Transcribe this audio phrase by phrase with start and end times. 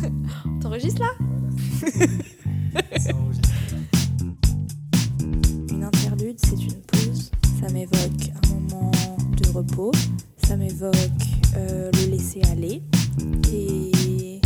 [0.60, 1.12] T'enregistres là
[5.70, 7.30] Une interlude, c'est une pause.
[7.60, 8.90] Ça m'évoque un moment
[9.36, 9.92] de repos.
[10.44, 10.94] Ça m'évoque
[11.56, 12.82] euh, le laisser aller.
[13.52, 14.40] Et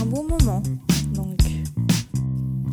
[0.00, 0.62] un bon moment.
[1.14, 1.38] Donc,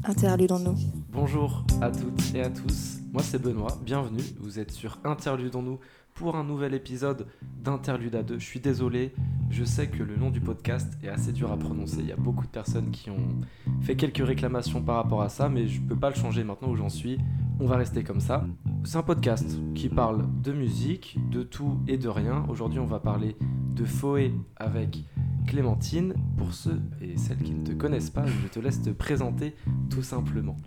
[0.03, 0.75] interludons-nous.
[1.11, 5.79] Bonjour à toutes et à tous, moi c'est Benoît, bienvenue, vous êtes sur Interludons-nous
[6.15, 7.27] pour un nouvel épisode
[7.63, 8.39] d'Interlude à deux.
[8.39, 9.13] Je suis désolé,
[9.49, 12.17] je sais que le nom du podcast est assez dur à prononcer, il y a
[12.17, 13.39] beaucoup de personnes qui ont
[13.79, 16.75] fait quelques réclamations par rapport à ça, mais je peux pas le changer maintenant où
[16.75, 17.17] j'en suis,
[17.61, 18.45] on va rester comme ça.
[18.83, 22.45] C'est un podcast qui parle de musique, de tout et de rien.
[22.49, 23.37] Aujourd'hui on va parler
[23.75, 25.05] de Foé avec
[25.45, 26.13] Clémentine.
[26.37, 29.55] Pour ceux et celles qui ne te connaissent pas, je te laisse te présenter
[29.89, 30.57] tout simplement.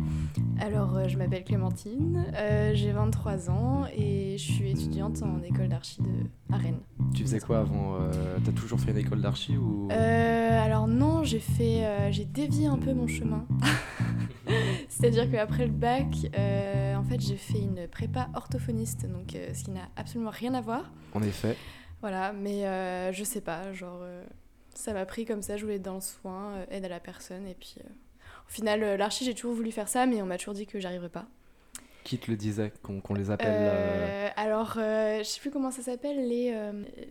[0.60, 5.68] Alors, euh, je m'appelle Clémentine, euh, j'ai 23 ans et je suis étudiante en école
[5.68, 6.08] d'archi de
[6.52, 6.80] à Rennes.
[7.14, 9.88] Tu faisais quoi avant euh, T'as toujours fait une école d'archi ou?
[9.90, 13.46] Euh, alors non, j'ai fait, euh, j'ai dévié un peu mon chemin.
[14.88, 16.06] C'est-à-dire qu'après le bac,
[16.96, 20.90] en fait, j'ai fait une prépa orthophoniste, donc ce qui n'a absolument rien à voir.
[21.14, 21.56] En effet.
[22.00, 22.62] Voilà, mais
[23.12, 24.00] je sais pas, genre,
[24.78, 27.00] ça m'a pris comme ça, je voulais être dans le soin, euh, aide à la
[27.00, 27.88] personne, et puis euh,
[28.48, 30.78] au final, euh, l'archi, j'ai toujours voulu faire ça, mais on m'a toujours dit que
[30.80, 31.26] j'arriverais pas.
[32.04, 36.26] Qui te le disait qu'on les appelle euh, alors, je sais plus comment ça s'appelle,
[36.28, 36.54] les,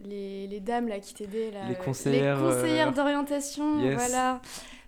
[0.05, 1.51] les, les dames là qui t'aidaient.
[1.67, 3.93] Les conseillères, Les conseillères d'orientation, yes.
[3.95, 4.41] voilà.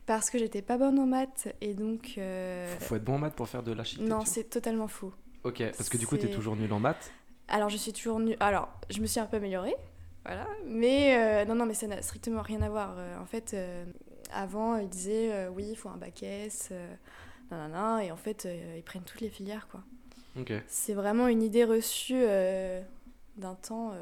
[0.07, 2.13] Parce que j'étais pas bonne en maths et donc.
[2.17, 5.13] euh, Faut être bon en maths pour faire de l'architecture non, c'est totalement faux.
[5.43, 7.11] Ok, parce que du coup t'es toujours nul en maths.
[7.47, 8.37] Alors, je suis toujours nulle.
[8.39, 9.75] Alors, je me suis un peu améliorée,
[10.25, 10.47] voilà.
[10.65, 12.95] Mais euh, non, non, mais ça n'a strictement rien à voir.
[12.97, 13.85] Euh, en fait, euh,
[14.31, 16.71] avant, ils disaient oui, il faut un bac S,
[17.51, 19.81] nanana, et en fait, ils prennent toutes les filières, quoi.
[20.67, 22.23] C'est vraiment une idée reçue
[23.37, 23.93] d'un temps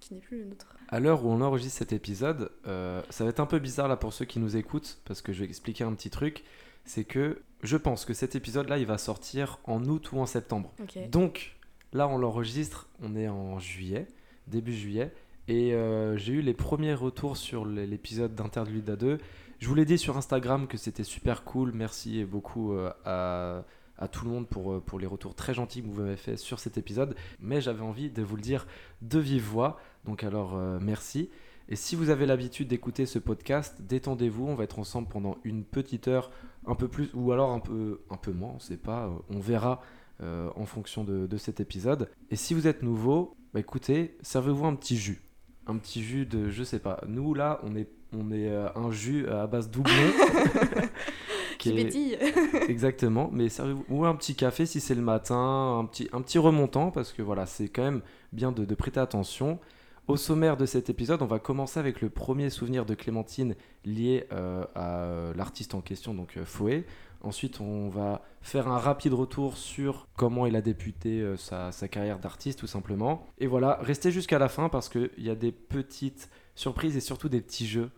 [0.00, 0.74] qui n'est plus le nôtre.
[0.88, 3.96] À l'heure où on enregistre cet épisode, euh, ça va être un peu bizarre là
[3.96, 6.44] pour ceux qui nous écoutent, parce que je vais expliquer un petit truc.
[6.84, 10.72] C'est que je pense que cet épisode-là, il va sortir en août ou en septembre.
[11.10, 11.56] Donc
[11.92, 14.06] là, on l'enregistre, on est en juillet,
[14.46, 15.12] début juillet,
[15.46, 19.18] et euh, j'ai eu les premiers retours sur l'épisode d'Interlude à 2.
[19.58, 24.24] Je vous l'ai dit sur Instagram que c'était super cool, merci beaucoup euh, à, tout
[24.24, 26.78] le monde pour, euh, pour les retours très gentils que vous m'avez fait sur cet
[26.78, 28.66] épisode, mais j'avais envie de vous le dire
[29.02, 31.30] de vive voix, donc alors merci.
[31.68, 35.64] Et si vous avez l'habitude d'écouter ce podcast, détendez-vous, on va être ensemble pendant une
[35.64, 36.30] petite heure,
[36.66, 39.80] un peu plus, ou alors un peu, un peu moins, on sait pas, on verra
[40.22, 42.10] en fonction de, de cet épisode.
[42.30, 45.22] Et si vous êtes nouveau, bah écoutez, servez-vous un petit jus.
[45.66, 48.90] Un petit jus de, je sais pas, nous là, on est, on est euh, un
[48.90, 49.92] jus à base doublon.
[51.58, 52.18] Qui est- pétille.
[52.68, 56.38] Exactement, mais servez-vous ou un petit café si c'est le matin, un petit, un petit
[56.38, 59.58] remontant, parce que voilà, c'est quand même bien de, de prêter attention.
[60.06, 63.54] Au sommaire de cet épisode, on va commencer avec le premier souvenir de Clémentine
[63.86, 66.84] lié euh, à euh, l'artiste en question, donc euh, Foé.
[67.24, 71.88] Ensuite, on va faire un rapide retour sur comment il a débuté euh, sa, sa
[71.88, 73.26] carrière d'artiste, tout simplement.
[73.38, 77.28] Et voilà, restez jusqu'à la fin parce qu'il y a des petites surprises et surtout
[77.28, 77.90] des petits jeux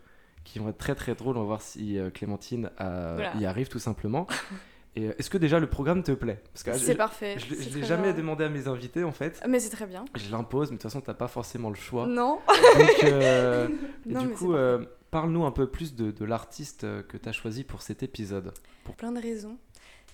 [0.44, 1.37] qui vont être très très drôles.
[1.37, 3.34] On va voir si euh, Clémentine euh, Voilà.
[3.37, 4.26] y arrive, tout simplement.
[4.97, 6.43] Est-ce que déjà le programme te plaît?
[6.54, 7.37] C'est parfait.
[7.38, 8.14] je, c'est l'ai jamais bien.
[8.14, 9.43] demandé à mes invités en fait.
[9.47, 10.06] Mais c'est très bien.
[10.14, 12.06] Je l'impose, mais de toute façon, t'as pas forcément le choix.
[12.06, 12.38] Non.
[12.78, 13.69] Donc, euh,
[14.06, 17.33] Non, du coup, euh, parle-nous un peu plus de, de l'artiste euh, que tu as
[17.33, 18.53] choisi pour cet épisode.
[18.84, 19.56] Pour plein de raisons.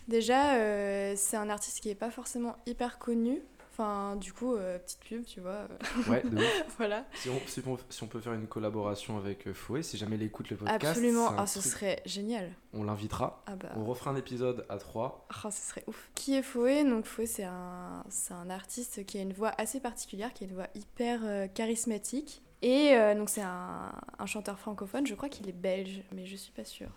[0.08, 3.40] Déjà, euh, c'est un artiste qui est pas forcément hyper connu.
[3.74, 5.66] Enfin, du coup, euh, petite pub, tu vois.
[6.06, 6.64] Ouais, de ouf.
[6.76, 7.06] voilà.
[7.14, 10.22] Si on, si on- si on peut faire une collaboration avec Fouet, si jamais il
[10.24, 11.28] écoute le podcast, Absolument.
[11.38, 12.50] Ah, ce truc- serait génial.
[12.74, 13.42] on l'invitera.
[13.46, 13.70] Ah bah.
[13.76, 15.26] On refera un épisode à trois.
[15.30, 16.10] Ah, ce serait ouf.
[16.14, 19.80] Qui est Foé Donc Foé, c'est un, c'est un artiste qui a une voix assez
[19.80, 22.42] particulière, qui a une voix hyper euh, charismatique.
[22.62, 26.36] Et euh, donc c'est un, un chanteur francophone, je crois qu'il est belge, mais je
[26.36, 26.90] suis pas sûre.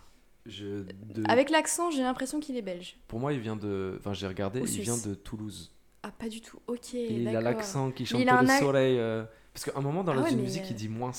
[0.46, 2.96] Je, de- Avec l'accent, j'ai l'impression qu'il est belge.
[3.08, 3.96] Pour moi, il vient de.
[3.98, 4.84] Enfin, j'ai regardé, Ou il Suisse.
[4.84, 5.72] vient de Toulouse.
[6.04, 6.60] Ah, pas du tout.
[6.68, 8.96] Ok, Et il a l'accent qui chante le ac- soleil.
[8.96, 11.10] euh, Parce qu'à un moment, dans Ah la ouais, musique, euh, il dit moins.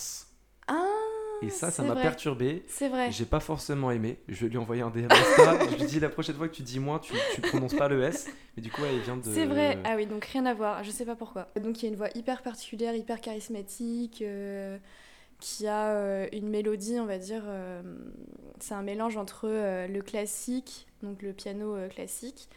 [0.68, 0.82] Ah
[1.42, 2.64] Et ça, ça m'a perturbé.
[2.68, 3.12] C'est vrai.
[3.12, 4.18] J'ai pas forcément aimé.
[4.28, 5.60] Je lui envoyer un DM Insta.
[5.72, 8.02] je lui dis la prochaine fois que tu dis moins, tu, tu prononces pas le
[8.04, 8.28] S.
[8.56, 9.24] Mais du coup, il vient de.
[9.34, 9.78] C'est vrai.
[9.84, 10.84] Ah oui, donc rien à voir.
[10.84, 11.48] Je sais pas pourquoi.
[11.62, 14.78] Donc il y a une voix hyper particulière, hyper charismatique, euh,
[15.40, 17.44] qui a euh, une mélodie, on va dire.
[17.48, 17.82] euh,
[18.60, 22.50] c'est un mélange entre le classique, donc le piano classique,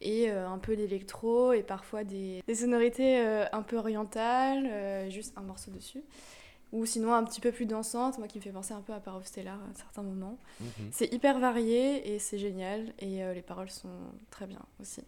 [0.00, 5.08] et euh, un peu d'électro, et parfois des, des sonorités euh, un peu orientales, euh,
[5.10, 6.02] juste un morceau dessus.
[6.74, 8.98] Ou sinon un petit peu plus dansante, moi qui me fait penser un peu à
[8.98, 10.38] Parov Stellar à certains moments.
[10.60, 10.88] Mhm.
[10.90, 13.88] C'est hyper varié et c'est génial, et euh, les paroles sont
[14.30, 15.02] très bien aussi.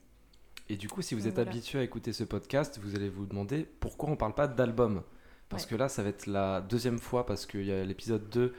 [0.68, 1.50] Et du coup, si vous Donc êtes voilà.
[1.50, 5.02] habitué à écouter ce podcast, vous allez vous demander pourquoi on parle pas d'album.
[5.48, 5.70] Parce Ouais.
[5.70, 8.54] que là, ça va être la deuxième fois, parce qu'il y a l'épisode 2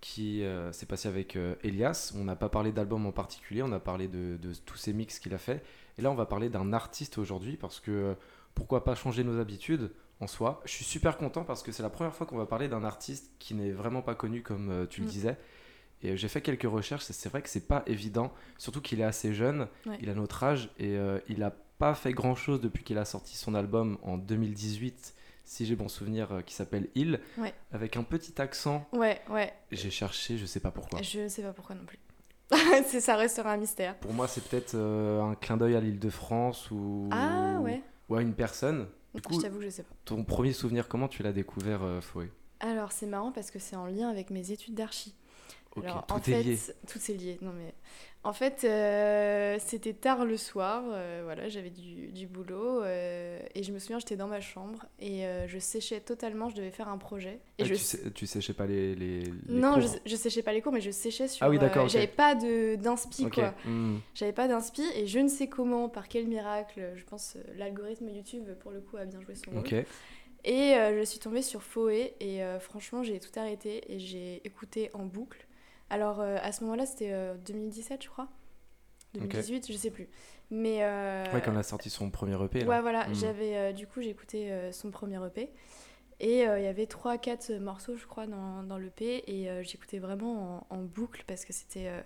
[0.00, 2.12] qui euh, s'est passé avec euh, Elias.
[2.16, 5.18] On n'a pas parlé d'album en particulier, on a parlé de, de tous ces mix
[5.18, 5.64] qu'il a fait.
[5.98, 8.14] Et là, on va parler d'un artiste aujourd'hui parce que
[8.54, 9.90] pourquoi pas changer nos habitudes
[10.24, 10.60] en soi.
[10.64, 13.30] Je suis super content parce que c'est la première fois qu'on va parler d'un artiste
[13.38, 15.10] qui n'est vraiment pas connu comme euh, tu le Mm.
[15.10, 15.36] disais.
[16.02, 19.00] Et euh, j'ai fait quelques recherches, et c'est vrai que c'est pas évident, surtout qu'il
[19.00, 19.98] est assez jeune, Ouais.
[20.02, 23.04] il a notre âge et euh, il a pas fait grand chose depuis qu'il a
[23.04, 27.52] sorti son album en 2018, si j'ai bon souvenir, euh, qui s'appelle Il, Ouais.
[27.72, 28.86] avec un petit accent.
[28.92, 29.52] Ouais, ouais.
[29.72, 31.00] J'ai cherché, je sais pas pourquoi.
[31.02, 31.98] Je sais pas pourquoi non plus.
[33.00, 33.96] ça restera un mystère.
[33.98, 37.82] Pour moi, c'est peut-être euh, un clin d'œil à l'île de France ou, Ah ouais.
[38.08, 38.86] ou à une personne.
[39.14, 39.94] Du coup, je t'avoue que je sais pas.
[40.04, 42.30] ton premier souvenir, comment tu l'as découvert, euh, Foé
[42.60, 45.14] Alors c'est marrant parce que c'est en lien avec mes études d'archi.
[45.82, 46.58] Alors, tout en est fait, lié.
[46.88, 47.38] Tout est lié.
[47.42, 47.74] Non mais
[48.26, 50.82] en fait, euh, c'était tard le soir.
[50.92, 54.86] euh, voilà, j'avais du, du boulot euh, et je me souviens, j'étais dans ma chambre
[54.98, 56.48] et je séchais totalement.
[56.48, 57.40] Je devais faire un projet.
[57.58, 60.16] Et Ah, je tu, sais, tu séchais pas les, les, les non, je, cours je
[60.16, 61.44] séchais pas les cours, mais je séchais sur.
[61.44, 61.92] Ah oui, d'accord, euh, ok.
[61.92, 63.54] J'avais pas d'inspi quoi.
[63.66, 63.98] hmm.
[64.14, 68.48] J'avais pas d'inspi et je ne sais comment, par quel miracle, je pense l'algorithme YouTube
[68.60, 69.60] pour le coup a bien joué son rôle.
[69.60, 69.74] Ok.
[70.46, 75.04] Et je suis tombée sur Foé et franchement j'ai tout arrêté et j'ai écouté en
[75.04, 75.46] boucle.
[75.94, 78.28] Alors euh, à ce moment-là c'était euh, 2017 je crois.
[79.14, 80.08] 2018, je sais plus.
[80.50, 82.60] Mais euh, Ouais, quand elle a sorti son premier EP.
[82.60, 82.66] là.
[82.66, 83.14] ouais voilà, Mm.
[83.14, 85.50] j'avais euh, du coup euh, son premier EP
[86.20, 89.62] et euh, il y avait 3 4 morceaux je crois dans, dans l'EP et euh,
[89.62, 92.00] j'écoutais vraiment en, en boucle parce que c'était euh,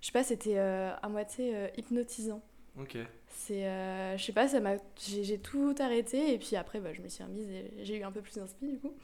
[0.00, 2.42] je sais pas, c'était euh, à moitié euh, hypnotisant.
[2.80, 2.96] Ok.
[3.28, 7.00] C'est, euh, je sais pas, ça m'a, j'ai, tout arrêté et puis après, bah, je
[7.02, 8.94] me suis remise et j'ai eu un peu plus d'inspi du coup.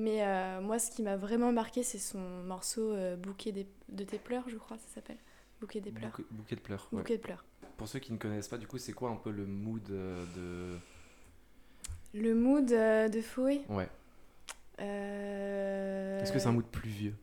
[0.00, 4.04] Mais euh, moi, ce qui m'a vraiment marqué, c'est son morceau euh, Bouquet des- de
[4.04, 5.16] tes pleurs, je crois, ça s'appelle.
[5.60, 6.10] Bouquet des pleurs.
[6.12, 6.88] Bouquet, bouquet de pleurs.
[6.92, 6.98] ouais.
[6.98, 7.44] Bouquet de pleurs.
[7.76, 10.24] Pour ceux qui ne connaissent pas, du coup, c'est quoi un peu le mood euh,
[10.36, 10.78] de.
[12.16, 13.62] Le mood euh, de Foé.
[13.68, 13.88] Ouais.
[14.78, 17.14] Est-ce que c'est un mood pluvieux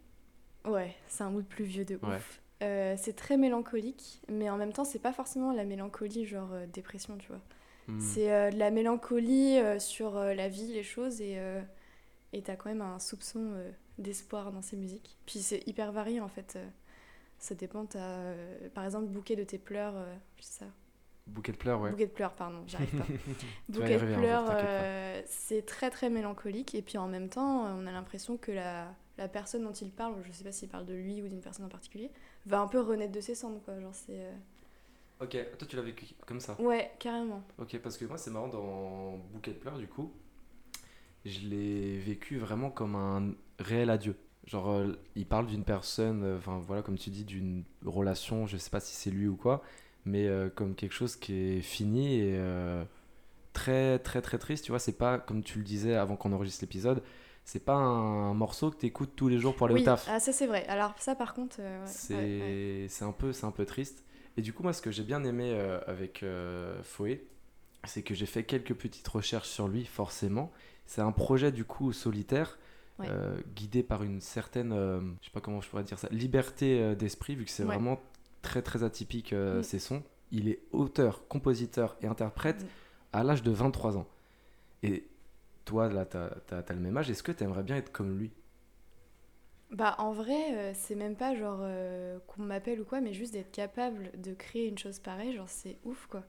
[0.66, 2.42] Ouais, c'est un mood pluvieux de ouf.
[2.62, 2.95] Ouais.
[2.98, 7.28] C'est très mélancolique, mais en même temps, c'est pas forcément la mélancolie genre dépression, tu
[7.30, 7.42] vois.
[7.88, 8.00] Hmm.
[8.01, 11.38] C'est de la mélancolie sur la vie, les choses, et
[12.38, 15.18] et t'as quand même un soupçon euh, d'espoir dans ces musiques.
[15.26, 16.56] Puis c'est hyper varié en fait.
[16.58, 16.68] euh,
[17.40, 20.66] ça dépend, t'as euh, par exemple Bouquet de tes pleurs, euh, c'est ça?
[21.28, 21.92] Bouquet de pleurs, ouais.
[21.92, 23.06] Bouquet de pleurs, pardon, j'arrive pas.
[23.70, 27.92] Bouquet de jour, pleurs, c'est très très mélancolique, et puis en même temps, on a
[27.92, 31.22] l'impression que la, la personne dont il parle, je sais pas s'il parle de lui
[31.24, 32.12] ou d'une personne en particulier,
[32.46, 33.80] va un peu renaître de ses cendres, quoi.
[33.80, 34.28] Genre c'est.
[35.22, 36.56] Ok, toi tu l'as vécu comme ça?
[36.60, 37.42] Ouais, carrément.
[37.58, 40.12] Ok, parce que moi c'est marrant dans Bouquet de pleurs, du coup,
[41.25, 44.16] je l'ai vécu vraiment comme un réel adieu.
[44.45, 48.57] Genre, euh, il parle d'une personne, euh, enfin voilà, comme tu dis, d'une relation, je
[48.57, 49.63] sais pas si c'est lui ou quoi,
[50.06, 52.39] mais euh, comme quelque chose qui est fini et
[53.54, 54.80] très très très triste, tu vois.
[54.80, 57.01] C'est pas, comme tu le disais avant qu'on enregistre l'épisode,
[57.44, 60.07] c'est pas un, morceau que tu écoutes tous les jours pour aller oui, au taf.
[60.10, 60.66] ah, ça c'est vrai.
[60.68, 62.86] Alors ça par contre, ouais, c'est ouais, ouais.
[62.89, 64.04] c'est un peu un peu triste
[64.38, 65.57] et du coup moi ce que j'ai bien aimé
[65.88, 66.24] avec
[66.83, 67.25] Foé
[67.86, 70.51] c'est que j'ai fait quelques petites recherches sur lui forcément
[70.86, 72.58] c'est un projet du coup solitaire
[73.00, 73.08] Ouais.
[73.10, 76.82] euh, guidé par une certaine euh, je sais pas comment je pourrais dire ça liberté
[76.82, 77.76] euh, d'esprit vu que c'est Ouais.
[77.76, 78.02] vraiment
[78.42, 79.64] très très atypique euh, Mm.
[79.64, 82.70] ses sons il est auteur compositeur et interprète Mm.
[83.14, 84.08] à l'âge de 23 ans
[84.84, 85.08] et
[85.66, 88.31] toi là t'as as, le même âge est-ce que tu aimerais bien être comme lui?
[89.72, 91.60] Bah en vrai, c'est même pas genre
[92.28, 95.78] qu'on m'appelle ou quoi, mais juste d'être capable de créer une chose pareille, genre c'est
[95.83, 96.24] ouf quoi.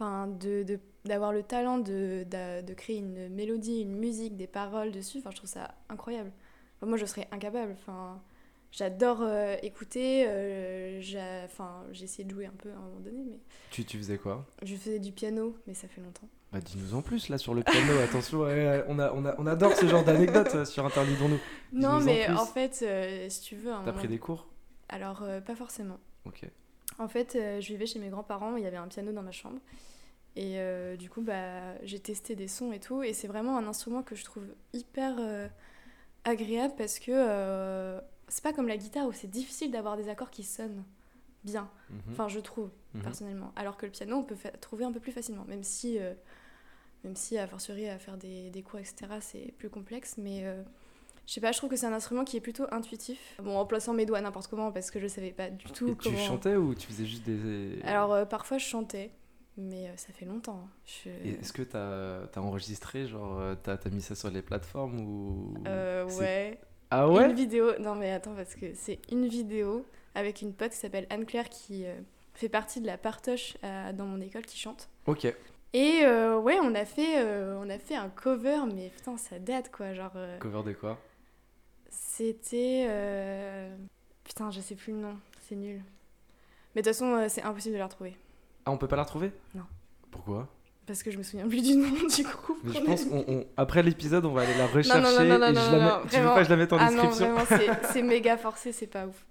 [0.00, 4.46] Enfin, de, de- d'avoir le talent de, d'a- de créer une mélodie, une musique, des
[4.46, 6.30] paroles dessus, enfin je trouve ça incroyable.
[6.76, 8.22] Enfin, moi je serais incapable, enfin
[8.70, 13.24] j'adore euh, écouter, euh, j'ai, enfin essayé de jouer un peu à un moment donné,
[13.28, 13.40] mais
[13.70, 14.46] tu, tu faisais quoi?
[14.62, 16.28] je faisais du piano, mais ça fait longtemps.
[16.52, 19.46] Bah dis-nous en plus là sur le piano, attention, ouais, on, a, on, a, on
[19.48, 21.40] adore ce genre d'anecdotes euh, sur Interdisons-nous.
[21.72, 24.46] Non en mais en fait, euh, si tu veux, T'as moment- pris des cours?
[24.90, 25.98] Alors pas forcément.
[26.24, 26.42] Ok.
[26.98, 29.30] En fait, euh, je vivais chez mes grands-parents, il y avait un piano dans ma
[29.32, 29.58] chambre.
[30.36, 33.02] Et euh, du coup, bah, j'ai testé des sons et tout.
[33.02, 35.48] Et c'est vraiment un instrument que je trouve hyper euh,
[36.24, 40.42] agréable parce que c'est pas comme la guitare où c'est difficile d'avoir des accords qui
[40.44, 40.84] sonnent
[41.44, 41.70] bien.
[41.90, 42.00] Mhm.
[42.10, 43.02] Enfin, je trouve, Mhm.
[43.02, 43.52] personnellement.
[43.56, 45.44] Alors que le piano, on peut trouver un peu plus facilement.
[45.46, 45.98] Même si,
[47.04, 50.16] même si a fortiori, à faire des, des cours, etc., c'est plus complexe.
[50.18, 50.44] Mais
[51.28, 53.34] je sais pas, je trouve que c'est un instrument qui est plutôt intuitif.
[53.42, 55.96] Bon, en plaçant mes doigts n'importe comment parce que je savais pas du tout Et
[55.96, 56.16] tu comment.
[56.18, 57.80] chantais ou tu faisais juste des.
[57.84, 59.10] Alors euh, parfois je chantais,
[59.58, 60.62] mais euh, ça fait longtemps.
[60.64, 60.70] hein.
[60.86, 61.10] Je...
[61.28, 65.00] Et Est-ce que t'as as enregistré, genre euh, t'as as mis ça sur les plateformes
[65.00, 65.54] ou.
[65.66, 66.58] Euh, ouais.
[66.90, 67.78] Ah Une ouais vidéo.
[67.78, 71.84] Non mais attends parce que c'est une vidéo avec une pote qui s'appelle Anne-Claire qui
[71.84, 71.94] euh,
[72.32, 74.88] fait partie de la partoche à- dans mon école qui chante.
[75.06, 75.26] Ok.
[75.74, 79.38] Et euh, ouais, on a fait euh, on a fait un cover, mais putain ça
[79.38, 80.12] date quoi, genre.
[80.16, 80.98] euh, Cover de quoi?
[81.88, 82.86] C'était.
[82.88, 83.74] euh,
[84.24, 85.16] Putain, je sais plus le nom,
[85.48, 85.80] c'est nul.
[86.74, 88.14] Mais de toute façon, euh, c'est impossible de la retrouver.
[88.66, 89.32] Ah, on peut pas la retrouver?
[89.54, 89.62] Non.
[90.10, 90.48] Pourquoi?
[90.86, 92.58] Parce que je me souviens plus du nom du coup.
[92.64, 95.46] Mais je pense on, on- après l'épisode, on va aller la rechercher non, non, non,
[95.48, 96.34] et non, je la tu veux vraiment.
[96.34, 97.34] pas que je la mette en Ah non, description?
[97.34, 99.24] vraiment, c'est- méga forcé, c'est pas ouf.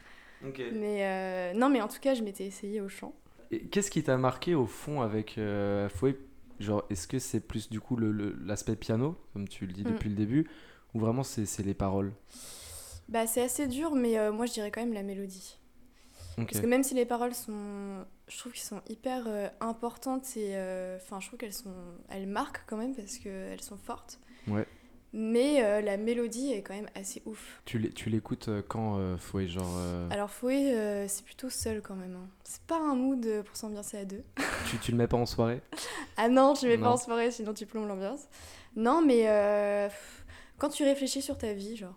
[0.47, 0.61] Ok.
[0.73, 3.13] Mais euh, non, mais en tout cas, je m'étais essayée au chant.
[3.71, 6.17] Qu'est-ce qui t'a marqué au fond avec euh, Fouet?
[6.59, 9.83] Genre, est-ce que c'est plus du coup le- le- l'aspect piano, comme tu le dis
[9.83, 9.91] Mm.
[9.91, 10.47] depuis le début,
[10.93, 12.11] ou vraiment c'est les paroles
[13.09, 15.57] Bah, c'est assez dur, mais euh, moi, je dirais quand même la mélodie.
[16.35, 18.05] Parce que même si les paroles sont.
[18.27, 20.51] Je trouve qu'elles sont hyper euh, importantes et.
[20.55, 21.73] euh, Enfin, je trouve qu'elles sont.
[22.09, 24.19] Elles marquent quand même parce qu'elles sont fortes.
[24.47, 24.65] Ouais.
[25.13, 27.61] Mais euh, la mélodie est quand même assez ouf.
[27.65, 31.95] Tu l'é- tu l'écoutes quand euh, Fouet Genre, euh, Alors, Fouet, c'est plutôt seul quand
[31.95, 32.15] même.
[32.15, 32.27] hein.
[32.43, 34.23] C'est pas un mood pour s'ambiancer à deux.
[34.69, 35.61] tu, tu le mets pas en soirée
[36.17, 38.27] Ah non, tu mets pas en soirée, sinon tu plombes l'ambiance.
[38.75, 39.27] Non, mais
[40.57, 41.95] quand tu réfléchis sur ta vie, genre.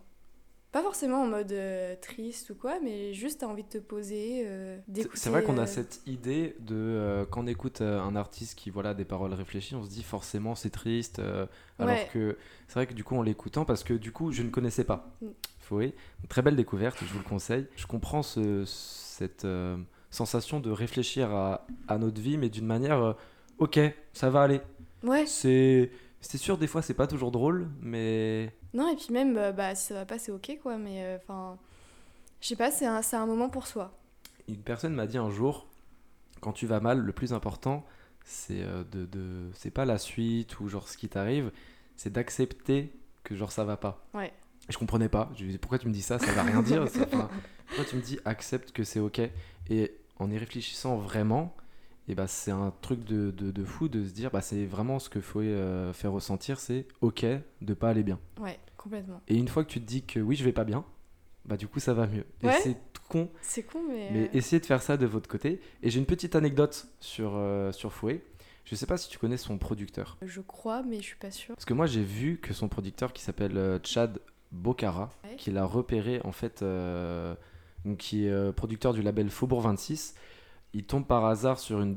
[0.72, 4.42] Pas forcément en mode euh, triste ou quoi, mais juste t'as envie de te poser,
[4.46, 5.16] euh, C'est- d'écouter.
[5.18, 8.56] C'est vrai qu'on euh, a cette idée de euh, quand on écoute euh, un artiste
[8.56, 11.18] qui voilà des paroles réfléchies, on se dit forcément c'est triste.
[11.18, 11.46] euh,
[11.80, 12.38] alors que
[12.68, 15.10] c'est vrai que du coup en l'écoutant, parce que du coup je ne connaissais pas
[15.20, 15.26] Mm.
[15.58, 15.92] Fouet,
[16.28, 17.66] très belle découverte, je vous le conseille.
[17.74, 19.76] Je comprends ce- cette euh,
[20.10, 23.12] sensation de réfléchir à, à notre vie, mais d'une manière euh,
[23.58, 23.80] ok,
[24.12, 24.60] ça va aller.
[25.02, 29.36] Ouais, C'est c'est sûr des fois c'est pas toujours drôle, mais non, et puis même,
[29.36, 31.58] euh, bah, si ça va pas, c'est ok, quoi, mais enfin.
[32.40, 33.92] je sais pas, c'est un, un moment pour soi.
[34.48, 35.66] Une personne m'a dit un jour,
[36.40, 37.84] quand tu vas mal, le plus important,
[38.24, 41.50] c'est euh, de, de- c'est pas la suite ou genre ce qui t'arrive,
[41.96, 42.92] c'est d'accepter
[43.24, 44.04] que genre ça va pas.
[44.14, 44.32] Ouais.
[44.68, 45.30] Et je comprenais pas.
[45.34, 46.88] Je lui disais pourquoi tu me dis ça, ça va rien dire.
[46.90, 49.20] ça- pourquoi tu me dis accepte que c'est ok?
[49.68, 51.54] Et en y réfléchissant vraiment,
[52.10, 54.98] et bah c'est un truc de, de, de fou de se dire bah c'est vraiment
[54.98, 57.24] ce que faut euh, faire ressentir, c'est ok
[57.60, 58.18] de pas aller bien.
[58.40, 59.20] Ouais, complètement.
[59.28, 60.84] Et une fois que tu te dis que oui je vais pas bien,
[61.44, 62.24] bah du coup ça va mieux.
[62.42, 62.56] Ouais.
[62.58, 62.76] Et c'est
[63.08, 64.10] con C'est con, mais.
[64.12, 65.60] mais euh, essayez de faire ça de votre côté.
[65.82, 68.22] Et j'ai une petite anecdote sur, euh, sur Fouet.
[68.64, 70.16] Je sais pas si tu connais son producteur.
[70.22, 71.54] Je crois, mais je suis pas sûre.
[71.56, 74.20] Parce que moi, j'ai vu que son producteur, qui s'appelle euh, Chad
[74.52, 75.34] Bocara, Ouais.
[75.36, 76.64] qu'il a repéré, en fait,
[77.98, 80.14] qui est producteur du label Faubourg 26,
[80.72, 81.96] il tombe par hasard sur une,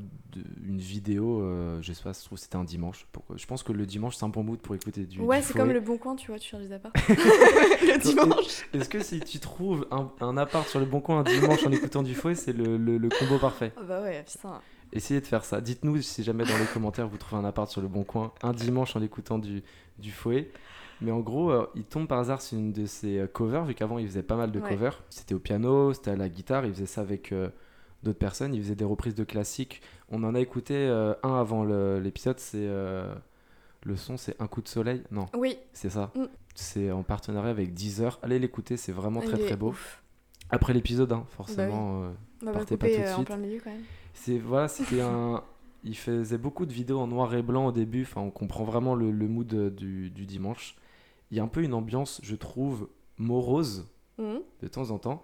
[0.65, 3.05] une vidéo, euh, je sais pas, si se trouve c'était un dimanche.
[3.11, 3.37] Pourquoi?
[3.37, 5.71] Je pense que le dimanche, c'est un bon mood pour écouter du ouais, c'est comme
[5.71, 6.91] le bon coin, tu vois, tu cherches des apparts.
[7.07, 8.65] le dimanche.
[8.73, 11.71] Est-ce que si tu trouves un, un appart sur le bon coin un dimanche en
[11.71, 13.73] écoutant du Fouet, c'est le, le- le combo parfait?
[13.77, 14.59] Ah bah ouais, putain.
[14.91, 15.59] Essayez de faire ça.
[15.61, 18.53] Dites-nous si jamais dans les commentaires vous trouvez un appart sur le bon coin un
[18.53, 19.63] dimanche en écoutant du,
[19.99, 20.51] du fouet.
[21.01, 23.73] Mais en gros, euh, il tombe par hasard sur une de ses euh, covers, vu
[23.75, 24.69] qu'avant il faisait pas mal de Ouais.
[24.69, 25.03] covers.
[25.09, 27.49] C'était au piano, c'était à la guitare, il faisait ça avec euh,
[28.03, 29.81] d'autres personnes, il faisait des reprises de classiques.
[30.09, 33.13] On en a écouté euh, un avant l'épisode, c'est euh,
[33.83, 35.03] le son, c'est Un coup de soleil.
[35.11, 36.11] Non, Oui, c'est ça.
[36.15, 36.23] Mm.
[36.55, 38.19] C'est en partenariat avec Deezer.
[38.21, 39.69] Allez l'écouter, c'est vraiment très très beau.
[39.69, 40.03] ouf.
[40.49, 42.03] Après l'épisode, hein, forcément.
[42.03, 43.27] euh, On va Partez pas couper tout de euh, en suite.
[43.27, 43.81] plein milieu quand même.
[44.13, 45.43] c'est voilà, c'était un.
[45.85, 48.03] Il faisait beaucoup de vidéos en noir et blanc au début.
[48.03, 50.75] Enfin, on comprend vraiment le, le mood euh, du, du dimanche.
[51.31, 53.87] Il y a un peu une ambiance, je trouve, morose
[54.19, 54.41] Mhm.
[54.61, 55.23] de temps en temps.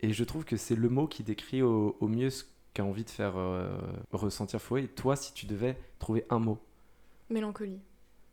[0.00, 3.04] Et je trouve que c'est le mot qui décrit au, au mieux ce qu'a envie
[3.04, 3.76] de faire euh,
[4.12, 4.84] ressentir Fouet.
[4.84, 6.58] Et toi, si tu devais trouver un mot,
[7.30, 7.80] Mélancolie.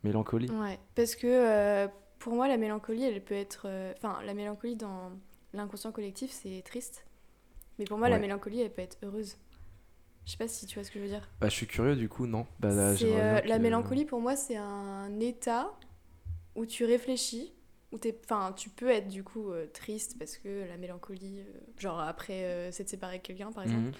[0.02, 0.50] mélancolie.
[0.50, 3.62] Ouais, parce que euh, pour moi, la mélancolie, elle peut être.
[3.66, 5.10] euh, Enfin, la mélancolie dans
[5.52, 7.04] l'inconscient collectif, c'est triste.
[7.78, 9.36] Mais pour moi, la mélancolie, elle peut être heureuse.
[10.26, 11.28] Je sais pas si tu vois ce que je veux dire.
[11.40, 12.46] Bah, je suis curieux du coup, non?
[12.60, 15.72] Bah, là, La mélancolie, pour moi, c'est un état
[16.54, 17.52] où tu réfléchis,
[17.94, 18.14] où t'es,
[18.56, 22.72] tu peux être du coup euh, triste parce que la mélancolie, euh, genre après euh,
[22.72, 23.86] s'être séparé quelqu'un, par exemple.
[23.86, 23.92] Mhm.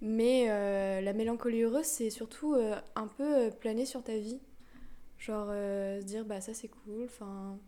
[0.00, 2.56] Mais euh, la mélancolie heureuse, c'est surtout
[2.96, 4.40] un peu planer sur ta vie.
[5.18, 7.04] Genre se dire, bah ça c'est cool.
[7.04, 7.58] Enfin,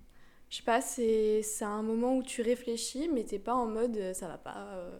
[0.50, 4.12] je sais pas, c'est c'est un moment où tu réfléchis, mais t'es pas en mode
[4.14, 4.90] ça va pas.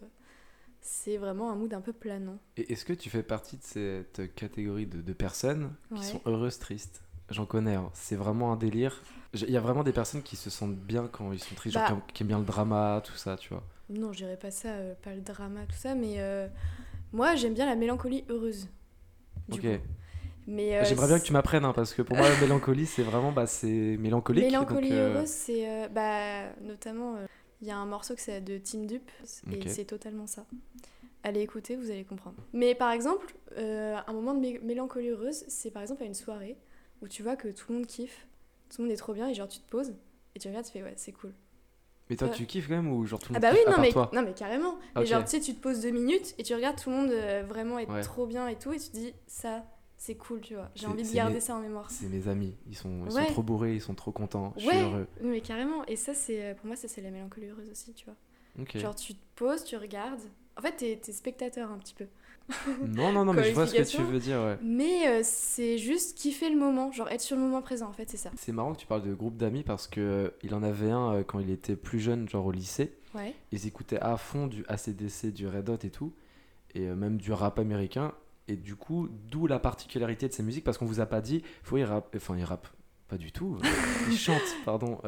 [0.80, 2.38] c'est vraiment un mood un peu planant.
[2.56, 6.06] Et est-ce que tu fais partie de cette catégorie de, de personnes qui Ouais.
[6.06, 7.02] sont heureuses, tristes?
[7.30, 7.90] J'en connais, hein.
[7.92, 9.02] c'est vraiment un délire.
[9.34, 11.82] Il y a vraiment des personnes qui se sentent bien quand ils sont tristes, genre
[11.82, 11.88] Bah.
[11.88, 13.64] qui, aiment- qui aiment bien le drama, tout ça, tu vois.
[13.90, 16.46] Non, je dirais pas ça, euh, pas le drama, tout ça, mais euh,
[17.12, 18.68] moi j'aime bien la mélancolie heureuse.
[19.48, 19.62] du Ok.
[19.78, 19.82] coup.
[20.48, 23.02] Mais, euh, J'aimerais bien que tu m'apprennes, hein, parce que pour moi, la mélancolie, c'est
[23.02, 24.44] vraiment, bah, c'est mélancolique.
[24.44, 27.16] Mélancolie donc, euh, heureuse, c'est bah, notamment,
[27.60, 29.10] il y a un morceau que c'est de Team Dupe,
[29.50, 30.46] et c'est totalement ça.
[31.24, 32.36] Allez écouter, vous allez comprendre.
[32.52, 36.56] Mais par exemple, un moment de mé- mélancolie heureuse, c'est par exemple à une soirée
[37.02, 38.26] où tu vois que tout le monde kiffe,
[38.70, 39.94] tout le monde est trop bien, et genre tu te poses,
[40.34, 41.32] et tu regardes, tu fais ouais, c'est cool.
[42.08, 42.34] Mais toi, Ouais.
[42.34, 44.10] tu kiffes quand même ou genre tout le Ah monde bah oui, non mais, toi
[44.12, 44.74] non mais carrément.
[44.74, 44.80] Ok.
[44.96, 47.10] Mais genre tu sais, tu te poses deux minutes, et tu regardes tout le monde
[47.10, 48.02] euh, vraiment être Ouais.
[48.02, 49.64] trop bien et tout, et tu te dis ça,
[49.96, 50.70] c'est cool, tu vois.
[50.76, 51.90] J'ai envie de garder mes- ça en mémoire.
[51.90, 53.26] C'est mes amis, ils sont, ils Ouais.
[53.26, 55.06] sont trop bourrés, ils sont trop contents, je suis Ouais, heureux.
[55.22, 55.84] mais carrément.
[55.86, 58.14] Et ça, c'est euh, pour moi, ça c'est la mélancolie heureuse aussi, tu vois.
[58.80, 60.20] Genre, tu te poses, tu regardes.
[60.56, 62.06] En fait, t'es t'es spectateur un petit peu.
[62.86, 64.58] Non, non, non, mais je vois ce que tu veux dire, ouais.
[64.62, 68.08] Mais euh, c'est juste kiffer le moment, genre être sur le moment présent, en fait,
[68.08, 68.30] c'est ça.
[68.36, 71.14] C'est marrant que tu parles de groupe d'amis parce que euh, il en avait un
[71.14, 72.92] euh, quand il était plus jeune, genre au lycée.
[73.14, 73.34] Ouais.
[73.52, 76.12] Ils écoutaient à fond du ACDC, du Red Hot et tout,
[76.74, 78.12] et même du rap américain.
[78.48, 81.42] Et du coup, d'où la particularité de ces musiques, parce qu'on vous a pas dit,
[81.62, 82.68] faut y rap, enfin il rappe,
[83.08, 83.58] pas du tout.
[84.10, 84.98] ils chantent, pardon,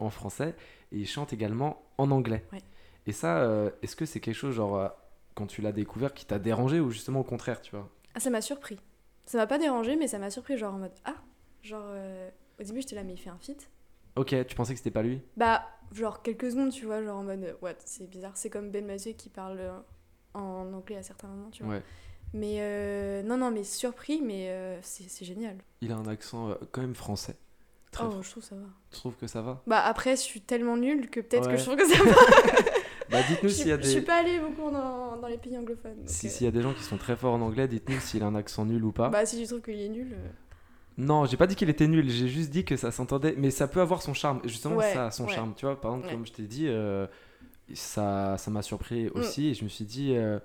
[0.00, 0.56] en français
[0.90, 2.44] et ils chantent également en anglais.
[2.52, 2.62] Ouais.
[3.06, 4.90] Et ça, est-ce que c'est quelque chose genre
[5.34, 8.30] quand tu l'as découvert qui t'a dérangé ou justement au contraire, tu vois Ah, ça
[8.30, 8.78] m'a surpris.
[9.26, 11.14] Ça m'a pas dérangé, mais ça m'a surpris, genre en mode Ah
[11.62, 12.28] Genre, euh,
[12.60, 13.70] au début, j'étais là, mais il fait un feat.
[14.16, 15.62] Ok, tu pensais que c'était pas lui Bah,
[15.92, 18.32] genre quelques secondes, tu vois, genre en mode What C'est bizarre.
[18.36, 19.78] C'est comme Ben Mathieu qui parle euh,
[20.34, 21.74] en anglais à certains moments, tu vois.
[21.76, 21.82] Ouais.
[22.34, 25.56] Mais euh, non, non, mais surpris, mais euh, c'est génial.
[25.82, 27.36] Il a un accent quand même français.
[27.90, 28.66] Très oh, je trouve ça va.
[28.90, 31.52] Tu trouves que ça va Bah, après, je suis tellement nulle que peut-être Ouais.
[31.54, 32.10] que je trouve que ça va.
[33.12, 35.36] Bah dites-nous s'il y a suis- je suis des pas allée beaucoup dans, dans les
[35.38, 35.96] pays anglophones.
[35.98, 38.00] donc, si- euh, s'il y a des gens qui sont très forts en anglais, dites-nous
[38.00, 39.08] s'il a un accent nul ou pas.
[39.10, 40.08] Bah, si tu trouves qu'il est nul.
[40.14, 40.28] euh,
[40.98, 43.68] Non, j'ai pas dit qu'il était nul, j'ai juste dit que ça s'entendait, mais ça
[43.68, 44.40] peut avoir son charme.
[44.44, 45.32] Justement, Ouais, ça a son ouais.
[45.32, 45.54] charme.
[45.56, 46.12] Tu vois, par exemple, Ouais.
[46.14, 47.06] comme je t'ai dit, euh,
[47.74, 49.10] ça ça m'a surpris Mm.
[49.14, 50.38] aussi, et je me suis dit, euh,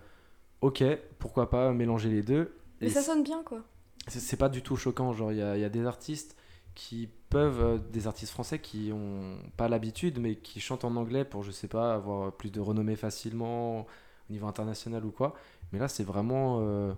[0.61, 0.83] ok,
[1.19, 2.53] pourquoi pas mélanger les deux.
[2.81, 3.61] Mais Et ça sonne bien, quoi.
[4.07, 5.11] c'est pas du tout choquant.
[5.13, 6.35] Genre, il y a, il y a des artistes
[6.77, 11.25] qui peuvent, euh, des artistes français qui ont pas l'habitude, mais qui chantent en anglais
[11.25, 13.85] pour, je sais pas, avoir plus de renommée facilement au
[14.29, 15.33] niveau international ou quoi.
[15.71, 16.59] Mais là, c'est vraiment.
[16.61, 16.93] euh,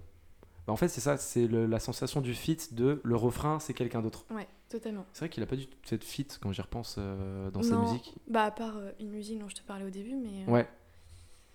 [0.68, 4.02] bah, en fait, c'est ça, c'est la sensation du feat de le refrain, c'est quelqu'un
[4.02, 4.26] d'autre.
[4.30, 5.06] Ouais, totalement.
[5.14, 7.78] C'est vrai qu'il a pas du tout cette feat quand j'y repense euh, dans sa
[7.78, 8.16] musique.
[8.28, 10.46] Bah, à part euh, une musique dont je te parlais au début, mais.
[10.52, 10.68] Ouais.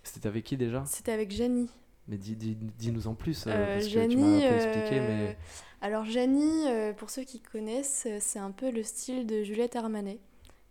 [0.01, 0.83] C'était avec qui déjà?
[0.87, 1.69] C'était avec Janie.
[2.07, 4.55] Mais dis- dis- dis-nous en plus, euh, Euh, parce que tu m'as un peu euh,
[4.55, 5.37] expliqué, mais.
[5.81, 6.65] Alors Janie,
[6.97, 10.19] pour ceux qui connaissent, c'est un peu le style de Juliette Armanet.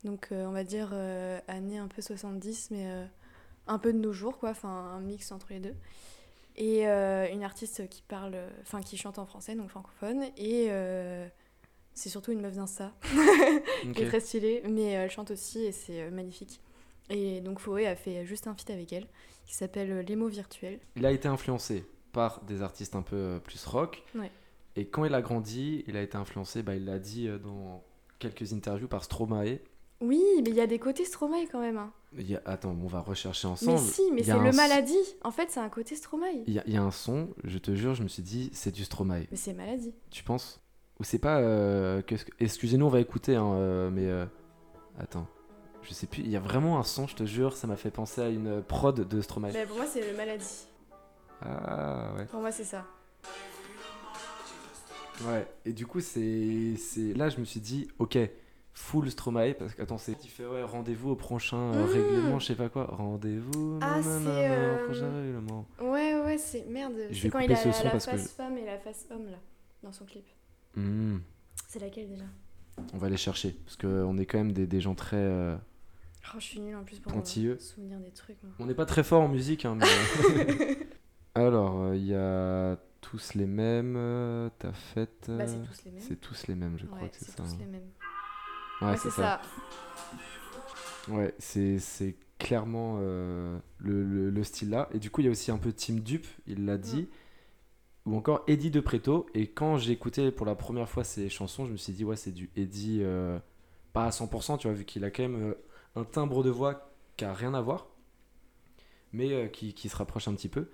[0.05, 0.93] Donc on va dire
[1.49, 2.87] année un peu 70, mais
[3.67, 4.51] un peu de nos jours, quoi.
[4.51, 5.75] Enfin un mix entre les deux.
[6.57, 10.25] Et une artiste qui parle, enfin qui chante en français, donc francophone.
[10.37, 10.69] Et
[11.93, 12.93] c'est surtout une meuf d'Insta,
[13.95, 16.61] qui est très stylée, mais elle chante aussi et c'est magnifique.
[17.09, 19.07] Et donc Foé a fait juste un feat avec elle,
[19.47, 20.81] qui s'appelle euh, Les mots virtuels.
[20.97, 24.03] Il a été influencé par des artistes un peu euh, plus rock.
[24.15, 24.31] Ouais.
[24.77, 27.83] Et quand il a grandi, il a été influencé, bah, il l'a dit euh, dans
[28.19, 29.59] quelques interviews par Stromae.
[30.01, 31.77] Oui, mais il y a des côtés Stromae quand même.
[31.79, 31.93] hein.
[32.17, 33.79] Il y a- Attends, on va rechercher Mais ensemble.
[33.79, 34.97] si, mais y a c'est le maladie.
[35.23, 36.43] En fait, c'est un côté Stromae.
[36.47, 38.51] Il y, a, il y a un son, je te jure, je me suis dit,
[38.53, 39.27] c'est du Stromae.
[39.31, 39.95] Mais c'est maladie.
[40.11, 40.61] Tu penses?
[41.01, 41.39] Ou c'est pas.
[41.41, 44.07] euh, que- Excusez-nous, on va écouter, hein, euh, mais.
[44.07, 44.27] euh,
[44.99, 45.27] Attends.
[45.85, 47.91] Je sais plus, il y a vraiment un son, je te jure, ça m'a fait
[47.91, 49.51] penser à une prod de Stromae.
[49.53, 50.67] Mais pour moi, c'est le maladie.
[51.43, 52.25] Ah ouais.
[52.27, 52.85] Pour moi, c'est ça.
[55.27, 56.75] Ouais, et du coup, c'est.
[57.15, 58.19] Là, je me suis dit, ok,
[58.73, 60.17] full Stromae, parce que, attends, c'est.
[60.25, 61.89] Il fait, ouais, rendez-vous au prochain euh, Mm.
[61.91, 62.87] règlement, je sais pas quoi.
[62.87, 65.67] Rendez-vous Ah, c'est, au euh, prochain règlement.
[65.81, 66.95] Ouais, ouais, c'est merde.
[67.11, 69.39] Je C'est quand il a ce la, la face femme et la face homme, là,
[69.83, 70.27] dans son clip.
[70.75, 71.19] Hmm,
[71.69, 72.25] C'est laquelle déjà?
[72.93, 75.17] On va aller chercher, parce qu'on est quand même des, des gens très.
[75.17, 75.57] euh,
[76.33, 78.43] Oh, je suis nulle en plus pour me souvenir des trucs.
[78.43, 78.53] moi.
[78.59, 80.79] On n'est pas très fort en musique, hein, mais.
[81.35, 83.95] Alors, euh, il y a tous les mêmes.
[83.97, 85.11] euh, T'as fait.
[85.29, 86.01] Bah, c'est euh, tous les mêmes.
[86.01, 87.43] c'est tous les mêmes, je crois ouais, que c'est c'est ça.
[87.43, 87.57] tous hein.
[87.61, 87.89] les mêmes.
[88.81, 89.41] Ouais, Ouais, c'est ça.
[91.07, 91.13] ça.
[91.13, 94.89] Ouais, c'est c'est clairement euh, le, le- le style là.
[94.93, 97.09] Et du coup, il y a aussi un peu Team Dupe, il l'a dit.
[98.07, 99.27] Ou encore Eddie de Preto.
[99.35, 102.17] Et quand j'ai écouté pour la première fois ces chansons, je me suis dit, ouais,
[102.17, 103.39] c'est du Eddie, euh,
[103.95, 105.55] pas à 100%, tu vois, vu qu'il a quand même euh,
[105.97, 107.87] un timbre de voix qui a rien à voir,
[109.13, 110.69] mais euh, qui, qui se rapproche un petit peu.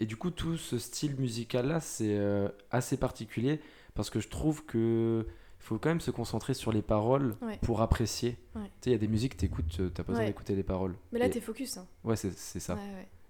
[0.00, 3.60] Et du coup, tout ce style musical là, c'est euh, assez particulier
[3.94, 5.26] parce que je trouve que.
[5.64, 7.56] Faut quand même se concentrer sur les paroles Ouais.
[7.62, 8.36] pour apprécier.
[8.56, 8.62] Ouais.
[8.64, 10.26] Tu sais, il y a des musiques, t'écoutes, euh, t'as pas besoin Ouais.
[10.30, 10.96] d'écouter les paroles.
[11.12, 11.76] Mais là, Et- t'es focus.
[11.76, 11.86] Hein.
[12.02, 12.76] Ouais, c'est c'est ça.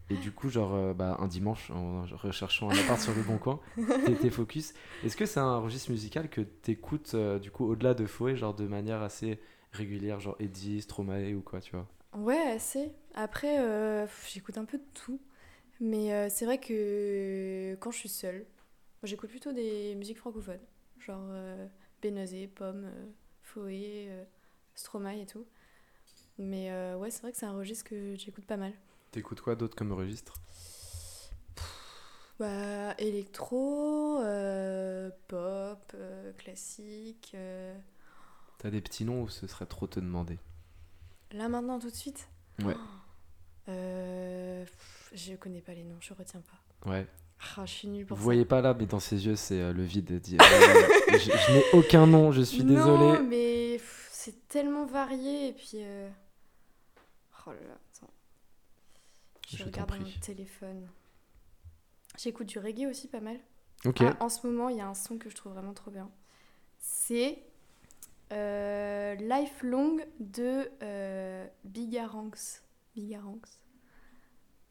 [0.09, 3.37] Et du coup, genre, euh, bah, un dimanche, en recherchant un appart sur le bon
[3.37, 3.61] coin,
[4.07, 4.73] t'es- t'es focus.
[5.05, 8.55] Est-ce que c'est un registre musical que t'écoutes, euh, du coup, au-delà de Fouet, genre
[8.55, 9.39] de manière assez
[9.73, 12.93] régulière, genre Eddie, Stromae ou quoi, tu vois Ouais, assez.
[13.15, 15.21] Après, euh, j'écoute un peu de tout.
[15.81, 18.47] Mais euh, c'est vrai que quand je suis seule,
[19.03, 20.61] j'écoute plutôt des musiques francophones.
[21.01, 21.67] Genre euh,
[22.01, 23.07] Benazé, Pomme, euh,
[23.43, 24.09] Foé,
[24.75, 25.45] Stromae et tout.
[26.39, 28.73] Mais ouais, c'est vrai que c'est un registre que j'écoute pas mal.
[29.11, 30.35] T'écoutes quoi d'autre comme registre?
[32.39, 34.19] Bah, électro,
[35.29, 35.97] pop,
[36.39, 37.37] classique.
[38.65, 38.69] Euh.
[38.69, 40.39] T'as des petits noms ou ce serait trop te demander
[41.33, 42.29] Là maintenant, tout de suite
[42.63, 42.77] Ouais.
[43.69, 46.91] Euh, pff, je connais pas les noms, je retiens pas.
[46.91, 47.07] Ouais.
[47.57, 48.25] Ah, je suis nulle pour Vous ça.
[48.25, 50.21] voyez pas là, mais dans ses yeux, c'est euh, le vide.
[50.21, 53.23] dit- euh, je je n'ai aucun nom, je suis Non, désolé.
[53.23, 55.71] mais c'est tellement varié et puis.
[55.77, 56.09] euh,
[57.47, 58.13] Oh là là, attends.
[59.49, 60.89] Je, regarde mon téléphone.
[62.17, 63.39] J'écoute du reggae aussi pas mal.
[63.85, 64.03] Ok.
[64.03, 66.09] Ah, en ce moment, il y a un son que je trouve vraiment trop bien.
[66.79, 67.43] C'est
[68.33, 72.65] euh, Lifelong de euh, Bigaranx.
[72.95, 73.65] Bigaranx.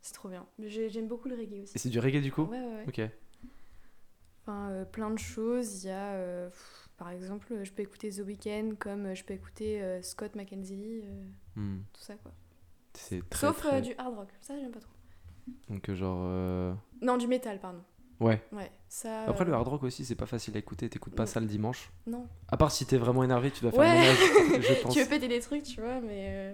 [0.02, 0.46] C'est trop bien.
[0.60, 1.74] J'aime beaucoup le reggae aussi.
[1.76, 2.86] Et c'est du reggae du coup Ouais, ouais, ouais.
[2.88, 3.02] Ok.
[4.42, 5.84] Enfin, euh, plein de choses.
[5.84, 9.24] Il y a, euh, pff, par exemple, je peux écouter The Weeknd comme euh, je
[9.24, 11.04] peux écouter Scott McKenzie,
[11.56, 11.80] Hmm.
[11.94, 12.32] tout ça quoi.
[12.94, 13.48] C'est très.
[13.48, 14.30] Sauf très- du hard rock.
[14.42, 14.92] Ça, j'aime pas trop.
[15.70, 16.76] Donc, genre.
[17.02, 17.82] Non, du métal, pardon.
[18.22, 18.42] Ouais.
[18.54, 19.24] Ouais, ça.
[19.24, 20.88] Après, euh, le hard rock aussi, c'est pas facile à écouter.
[20.90, 21.92] T'écoutes pas ça le dimanche.
[22.08, 22.28] Non.
[22.48, 24.94] À part si t'es vraiment énervé, tu dois faire le ménage, je pense.
[24.94, 26.28] tu veux péter des trucs, tu vois, mais.
[26.30, 26.54] euh,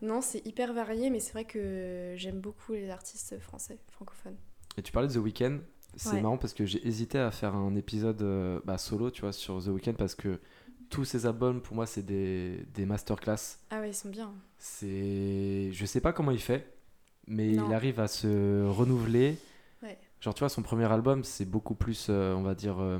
[0.00, 4.36] Non, c'est hyper varié, mais c'est vrai que j'aime beaucoup les artistes français, francophones.
[4.78, 5.58] Et tu parlais de The Weeknd.
[5.96, 6.20] C'est Ouais.
[6.22, 9.60] marrant parce que j'ai hésité à faire un épisode euh, bah, solo, tu vois, sur
[9.62, 10.38] The Weeknd parce que
[10.88, 13.58] tous ces albums, pour moi, c'est des, des masterclass.
[13.70, 14.32] Ah ouais, ils sont bien.
[14.80, 15.70] C'est.
[15.72, 16.72] Je sais pas comment il fait,
[17.26, 17.66] mais Non.
[17.68, 19.36] il arrive à se renouveler.
[20.20, 22.98] Genre, tu vois, son premier album, c'est beaucoup plus, euh, on va dire, euh,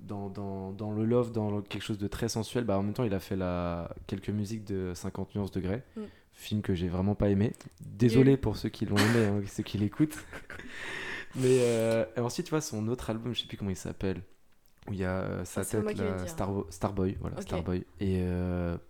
[0.00, 2.64] dans, dans, dans le love, dans le- quelque chose de très sensuel.
[2.64, 3.90] Bah, en même temps, il a fait la...
[4.06, 6.02] quelques musiques de 50 nuances degrés, Mm.
[6.32, 7.52] film que j'ai vraiment pas aimé.
[7.80, 10.16] Désolé pour ceux qui l'ont aimé, hein, ceux qui l'écoutent.
[11.36, 14.22] Mais euh, et ensuite, tu vois, son autre album, je sais plus comment il s'appelle,
[14.88, 16.24] où il y a sa Ah, moi tête, là.
[16.26, 17.42] Starbo- Starboy, voilà, Ok.
[17.42, 17.84] Starboy.
[18.00, 18.22] Et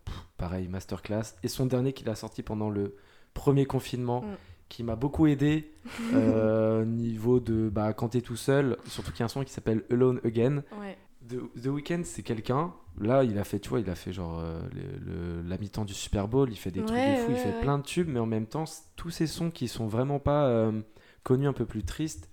[0.04, 1.34] pff, pareil, masterclass.
[1.42, 2.96] Et son dernier qu'il a sorti pendant le
[3.34, 4.36] premier confinement, Mm.
[4.68, 5.72] Qui m'a beaucoup aidé
[6.14, 9.52] euh, niveau de bah, quand t'es tout seul, surtout qu'il y a un son qui
[9.52, 10.62] s'appelle Alone Again.
[10.80, 10.96] Ouais.
[11.28, 12.72] The, The Weeknd, c'est quelqu'un.
[13.00, 14.98] Là, il a fait, tu vois, il a fait genre euh, le,
[15.40, 17.78] le- la mi-temps du Super Bowl, il fait des trucs de fou, il fait plein
[17.78, 18.64] de tubes, mais en même temps,
[18.96, 20.80] tous ces sons qui sont vraiment pas euh,
[21.22, 22.28] connus, un peu plus tristes,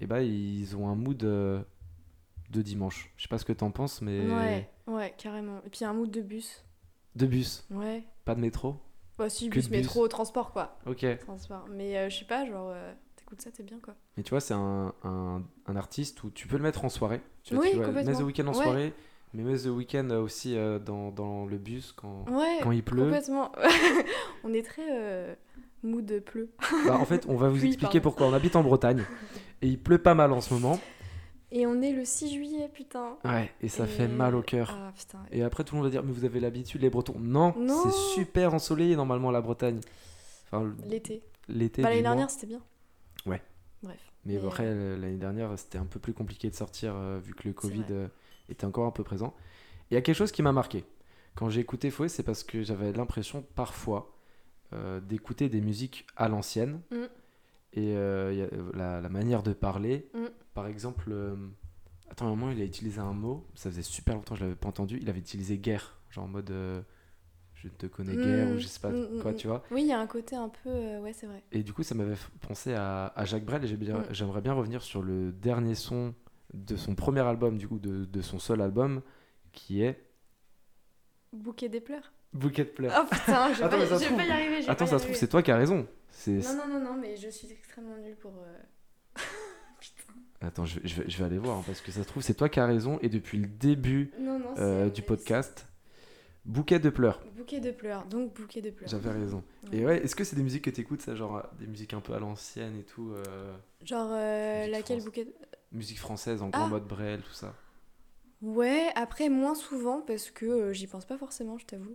[0.00, 1.62] et bah ils ont un mood euh,
[2.50, 3.10] de dimanche.
[3.16, 5.60] Je sais pas ce que t'en penses, mais Ouais, ouais, carrément.
[5.66, 6.62] Et puis un mood de bus.
[7.16, 8.02] de bus, Ouais.
[8.24, 8.76] pas de métro.
[9.22, 9.78] Bah si, Que bus, de bus.
[9.78, 10.76] métro, transport quoi.
[10.86, 11.06] Ok.
[11.20, 11.66] Transport.
[11.70, 13.94] Mais euh, je sais pas, genre, euh, t'écoutes ça, t'es bien quoi.
[14.16, 17.20] Mais tu vois, c'est un, un, un artiste où tu peux le mettre en soirée.
[17.44, 18.10] Tu vois, Oui, tu vois, complètement.
[18.12, 18.62] Mets The Weeknd en Ouais.
[18.64, 18.92] soirée,
[19.32, 22.82] mais mets The Weeknd euh, aussi euh, dans, dans le bus quand, Ouais, quand il
[22.82, 23.02] pleut.
[23.04, 23.52] complètement.
[24.44, 25.36] On est très
[25.84, 26.50] mood pleu.
[26.86, 28.10] Bah, en fait, on va vous expliquer pardon.
[28.10, 28.26] pourquoi.
[28.28, 29.04] On habite en Bretagne
[29.62, 30.78] et il pleut pas mal en ce moment.
[31.54, 33.16] Et on est le 6 juillet, putain.
[33.26, 34.74] Ouais, et ça Et- fait mal au cœur.
[34.74, 35.18] Ah putain.
[35.30, 37.18] Et après, tout le monde va dire, mais vous avez l'habitude, les Bretons.
[37.20, 37.82] Non, Non.
[37.84, 39.80] c'est super ensoleillé normalement la Bretagne.
[40.46, 41.22] Enfin, L'été.
[41.48, 41.82] l'été.
[41.82, 42.60] Bah, l'année dernière, c'était bien.
[43.26, 43.42] Ouais.
[43.82, 43.98] Bref.
[44.24, 47.34] Mais Mais, après, euh, l'année dernière, c'était un peu plus compliqué de sortir euh, vu
[47.34, 48.08] que le Covid euh,
[48.48, 49.34] était encore un peu présent.
[49.90, 50.84] Il y a quelque chose qui m'a marqué.
[51.34, 54.08] Quand j'ai écouté Fouet, c'est parce que j'avais l'impression parfois
[55.02, 56.80] d'écouter des musiques à l'ancienne.
[56.90, 56.96] Mm.
[57.74, 60.08] Et euh, il y a, euh, la, la manière de parler.
[60.14, 60.26] Mm.
[60.54, 61.34] Par exemple, euh,
[62.10, 63.46] attends, à un moment, il a utilisé un mot.
[63.54, 64.98] Ça faisait super longtemps que je l'avais pas entendu.
[65.00, 65.98] Il avait utilisé guerre.
[66.10, 66.82] Genre en mode euh,
[67.54, 69.62] je te connais guère Mm, ou je sais pas mm, quoi, mm, tu vois.
[69.70, 70.98] Oui, il y a un côté un peu.
[70.98, 71.42] ouais, c'est vrai.
[71.52, 73.64] Et du coup, ça m'avait pensé à, à Jacques Brel.
[73.64, 76.14] Et j'ai bien- j'aimerais bien revenir sur le dernier son
[76.52, 79.00] de son premier album, du coup, de, de son seul album,
[79.52, 79.98] qui est
[81.32, 82.12] Bouquet des pleurs.
[82.34, 82.92] Bouquet de pleurs.
[83.02, 84.68] Oh putain, je vais pas, y arriver.
[84.68, 85.86] Attends, ça se trouve, c'est toi qui as raison.
[86.26, 88.32] Non, non, non, non, mais je suis extrêmement nulle pour.
[88.36, 88.58] euh,
[90.40, 92.22] Attends, je vais, je, vais, je vais aller voir, hein, parce que ça se trouve,
[92.22, 92.98] c'est toi qui as raison.
[93.00, 95.66] Et depuis le début Non, non, euh, du podcast,
[96.44, 97.22] Bouquet de pleurs.
[97.36, 98.90] Bouquet de pleurs, donc bouquet de pleurs.
[98.90, 99.44] J'avais raison.
[99.72, 99.98] Et Ouais.
[100.02, 102.18] est-ce que c'est des musiques que t'écoutes, ça, genre euh, des musiques un peu à
[102.18, 105.04] l'ancienne et tout euh, Genre, euh, laquelle France.
[105.04, 105.32] bouquet de...
[105.70, 106.68] Musique française en grand Ah.
[106.68, 107.54] mode Brel, tout ça.
[108.40, 111.94] Ouais, après, moins souvent, parce que j'y pense pas forcément, je t'avoue.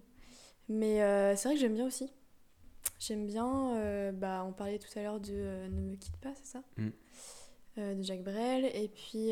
[0.70, 1.00] Mais
[1.36, 2.10] c'est vrai que j'aime bien aussi.
[3.00, 6.34] J'aime bien, euh, bah, on parlait tout à l'heure de euh, Ne me quitte pas,
[6.36, 6.90] c'est ça Mm.
[7.78, 8.66] Euh, De Jacques Brel.
[8.76, 9.30] Et puis,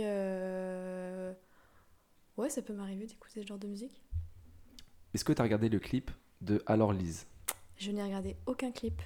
[2.37, 4.03] ouais, ça peut m'arriver d'écouter ce genre de musique.
[5.13, 7.25] Est-ce que t'as regardé le clip de Alors Lise?
[7.77, 9.01] Je n'ai regardé aucun clip.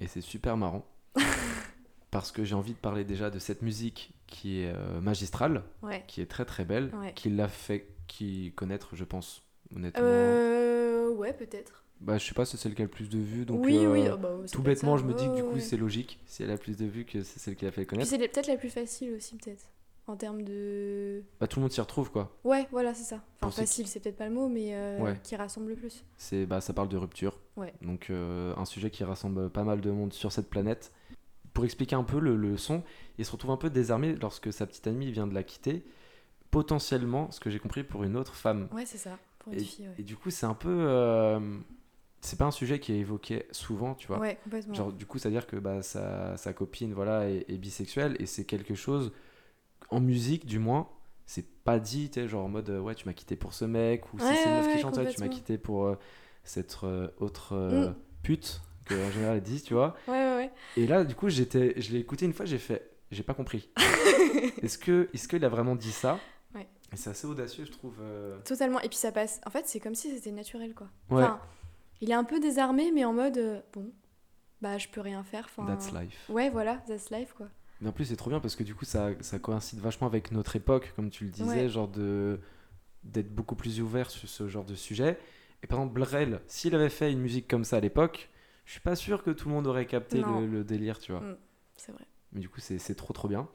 [0.00, 0.86] Et c'est super marrant.
[2.10, 6.04] parce que j'ai envie de parler déjà de cette musique qui est magistrale, Ouais.
[6.06, 7.12] qui est très très belle, Ouais.
[7.14, 9.42] qui l'a fait qui connaître, je pense,
[9.74, 10.02] honnêtement.
[10.04, 11.84] Euh, ouais, peut-être.
[12.02, 13.78] Bah, je sais pas si c'est celle qui a le plus de vues, donc oui,
[13.78, 14.08] euh, oui.
[14.12, 15.60] oh, bah, ça tout bêtement, je me dis que du coup, ouais.
[15.60, 16.18] c'est logique.
[16.26, 18.08] Si elle a plus de vues, que c'est celle qui l'a fait connaître.
[18.10, 19.64] c'est peut-être la plus facile aussi, peut-être.
[20.08, 21.22] En termes de.
[21.38, 22.36] Bah, tout le monde s'y retrouve, quoi.
[22.42, 23.22] Ouais, voilà, c'est ça.
[23.40, 25.20] Enfin, facile, c'est peut-être pas le mot, mais euh, Ouais.
[25.22, 26.04] qui rassemble le plus.
[26.16, 27.38] C'est, bah, ça parle de rupture.
[27.56, 27.72] Ouais.
[27.82, 30.92] Donc, euh, un sujet qui rassemble pas mal de monde sur cette planète.
[31.54, 32.82] Pour expliquer un peu le, le son,
[33.18, 35.84] il se retrouve un peu désarmé lorsque sa petite amie vient de la quitter.
[36.50, 38.68] Potentiellement, ce que j'ai compris, pour une autre femme.
[38.72, 39.18] Ouais, c'est ça.
[39.38, 39.94] Pour une Et, fille, ouais.
[39.98, 41.38] et du coup, c'est un peu.
[42.22, 44.18] C'est pas un sujet qui est évoqué souvent, tu vois.
[44.20, 44.74] Ouais, complètement.
[44.74, 48.44] Genre, du coup, c'est-à-dire que bah, sa, sa copine voilà, est, est bisexuelle et c'est
[48.44, 49.12] quelque chose,
[49.90, 50.88] en musique du moins,
[51.26, 53.64] c'est pas dit, tu sais, genre en mode euh, ouais, tu m'as quitté pour ce
[53.64, 55.84] mec, ou si Ouais, c'est une meuf ouais, qui chante, ouais, tu m'as quitté pour
[55.86, 55.96] euh,
[56.44, 57.94] cette euh, autre euh, Mm.
[58.22, 59.94] pute, que en général ils disent, tu vois.
[60.08, 60.50] Ouais, ouais, ouais.
[60.76, 63.68] Et là, du coup, j'étais, je l'ai écouté une fois, j'ai fait, j'ai pas compris.
[64.62, 66.18] est-ce que, est-ce qu'il a vraiment dit ça?
[66.54, 66.68] Ouais.
[66.92, 67.96] Et c'est assez audacieux, je trouve.
[68.44, 68.80] Totalement.
[68.80, 69.40] Et puis ça passe.
[69.46, 70.88] En fait, c'est comme si c'était naturel, quoi.
[71.10, 71.40] Ouais, Enfin,
[72.02, 73.90] il est un peu désarmé, mais en mode euh, bon,
[74.60, 75.46] bah je peux rien faire.
[75.46, 76.28] Enfin, that's life.
[76.28, 77.48] Ouais, voilà, that's life, quoi.
[77.80, 80.30] Mais en plus, c'est trop bien parce que du coup, ça, ça coïncide vachement avec
[80.30, 81.68] notre époque, comme tu le disais, Ouais.
[81.68, 82.38] genre de
[83.02, 85.18] d'être beaucoup plus ouvert sur ce genre de sujet.
[85.64, 88.30] Et par exemple, Brel, s'il avait fait une musique comme ça à l'époque,
[88.64, 91.20] je suis pas sûr que tout le monde aurait capté le, le délire, tu vois.
[91.22, 91.36] Mm.
[91.76, 92.04] C'est vrai.
[92.32, 93.48] Mais du coup, c'est c'est trop trop bien.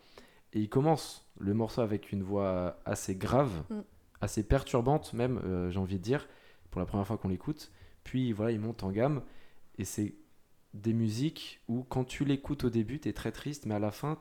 [0.51, 3.79] Et il commence le morceau avec une voix assez grave, Mm.
[4.19, 6.27] assez perturbante même, euh, j'ai envie de dire,
[6.69, 7.71] pour la première fois qu'on l'écoute.
[8.07, 9.21] Puis voilà, il monte en gamme.
[9.77, 10.15] Et c'est
[10.73, 14.17] des musiques où quand tu l'écoutes au début, t'es très triste, mais à la fin,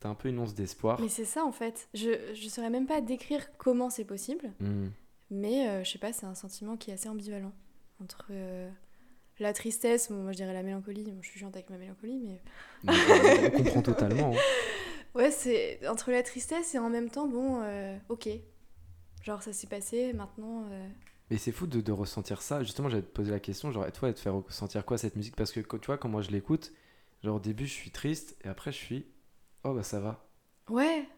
[0.00, 0.98] t'as un peu une once d'espoir.
[1.00, 1.88] Mais c'est ça en fait.
[1.94, 4.86] Je je saurais même pas décrire comment c'est possible, Mm.
[5.30, 7.52] mais euh, je sais pas, c'est un sentiment qui est assez ambivalent
[8.02, 8.70] entre euh,
[9.38, 11.12] la tristesse, moi je dirais la mélancolie.
[11.20, 12.40] Je suis chiante avec ma mélancolie, mais
[12.84, 14.32] Mais on, on comprend totalement.
[14.34, 14.38] hein.
[15.14, 18.28] ouais, c'est entre la tristesse et en même temps, bon, euh, ok,
[19.24, 20.64] genre ça s'est passé, maintenant.
[21.30, 22.62] Mais c'est fou de, de ressentir ça.
[22.62, 25.16] Justement, j'allais te poser la question, genre, et toi, elle te fait ressentir quoi cette
[25.16, 25.36] musique?
[25.36, 26.72] Parce que tu vois, quand moi je l'écoute,
[27.24, 29.06] genre au début je suis triste et après je suis,
[29.64, 30.24] oh bah ça va.
[30.68, 31.08] Ouais.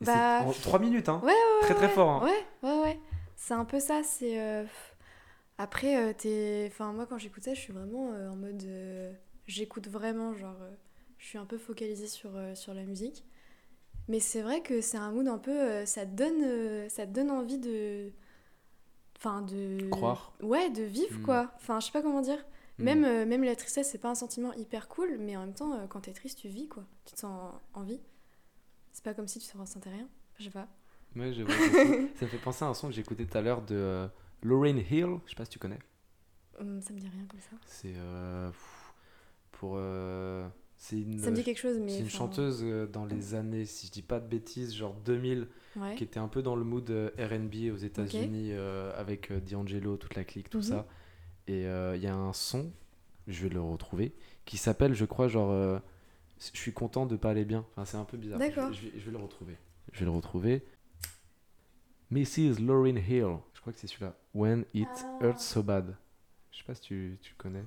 [0.00, 2.10] Et Bah, en 3 minutes, hein Ouais, ouais, Très très ouais, fort.
[2.10, 2.24] hein.
[2.24, 3.00] Ouais, ouais, ouais.
[3.36, 4.02] C'est un peu ça.
[4.04, 4.64] C'est euh,
[5.58, 6.66] après, euh, t'es.
[6.70, 8.64] Enfin, moi, quand j'écoute ça, je suis vraiment euh, en mode.
[9.46, 10.56] J'écoute vraiment, genre,
[11.18, 13.24] je suis un peu focalisée sur, sur la musique.
[14.08, 15.84] Mais c'est vrai que c'est un mood un peu.
[15.86, 18.12] ça te donne, ça te donne envie de.
[19.18, 19.88] Enfin, de.
[19.90, 20.32] Croire.
[20.40, 21.22] Ouais, de vivre, Mm.
[21.22, 21.52] quoi.
[21.56, 22.38] Enfin, je sais pas comment dire.
[22.78, 22.84] Mm.
[22.84, 25.72] Même, euh, même la tristesse, c'est pas un sentiment hyper cool, mais en même temps,
[25.74, 26.84] euh, quand t'es triste, tu vis, quoi.
[27.04, 28.00] Tu te sens en vie.
[28.92, 30.08] C'est pas comme si tu te ressentais rien.
[30.38, 30.68] Je sais pas.
[31.16, 31.54] Ouais, je vois,
[32.16, 34.08] ça me fait penser à un son que écouté tout à l'heure de euh,
[34.42, 35.18] Lorraine Hill.
[35.24, 35.78] Je sais pas si tu connais.
[36.60, 37.56] Hum, ça me dit rien comme ça.
[37.66, 38.50] C'est euh,
[39.52, 39.74] pour.
[40.78, 41.90] C'est une, Ça me dit quelque chose, mais.
[41.90, 45.48] c'est une chanteuse euh, dans les années, si je dis pas de bêtises, genre 2000.
[45.76, 45.94] Ouais.
[45.94, 50.14] qui était un peu dans le mood euh, R&B aux États-Unis euh, avec D'Angelo, toute
[50.16, 50.62] la clique, tout Mhm.
[50.64, 50.86] ça.
[51.46, 52.72] Et euh, il y a un son,
[53.28, 54.12] je vais le retrouver,
[54.44, 55.78] qui s'appelle, je crois, genre, euh,
[56.40, 57.64] je suis content de pas aller bien.
[57.72, 58.38] Enfin, c'est un peu bizarre.
[58.40, 58.72] D'accord.
[58.72, 59.56] Je vais le retrouver.
[59.92, 60.64] Je vais le retrouver.
[62.10, 62.58] Mrs.
[62.60, 63.36] Lauryn Hill.
[63.54, 64.16] Je crois que c'est celui-là.
[64.34, 65.18] When it Ah.
[65.22, 65.96] hurts so bad.
[66.50, 67.64] Je sais pas si tu, tu connais.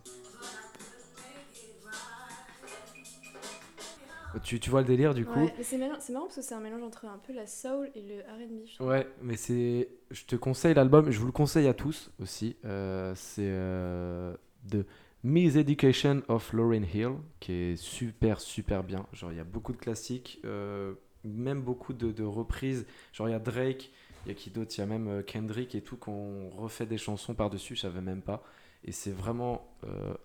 [4.44, 6.60] Tu, tu vois le délire du coup Ouais, c'est c'est marrant parce que c'est un
[6.60, 8.88] mélange entre un peu la soul et le RB.
[8.88, 9.90] Ouais, mais c'est.
[10.10, 12.56] Je te conseille l'album, je vous le conseille à tous aussi.
[12.66, 14.36] Euh, c'est euh,
[14.70, 14.86] The
[15.24, 19.06] Miss Education of Lauryn Hill, qui est super, super bien.
[19.14, 22.86] Genre, il y a beaucoup de classiques, euh, même beaucoup de, de reprises.
[23.14, 23.92] Genre, il y a Drake,
[24.26, 26.86] il y a qui d'autre Il y a même euh, Kendrick et tout, qu'on refait
[26.86, 28.44] des chansons par-dessus, je savais même pas.
[28.84, 29.68] Et c'est vraiment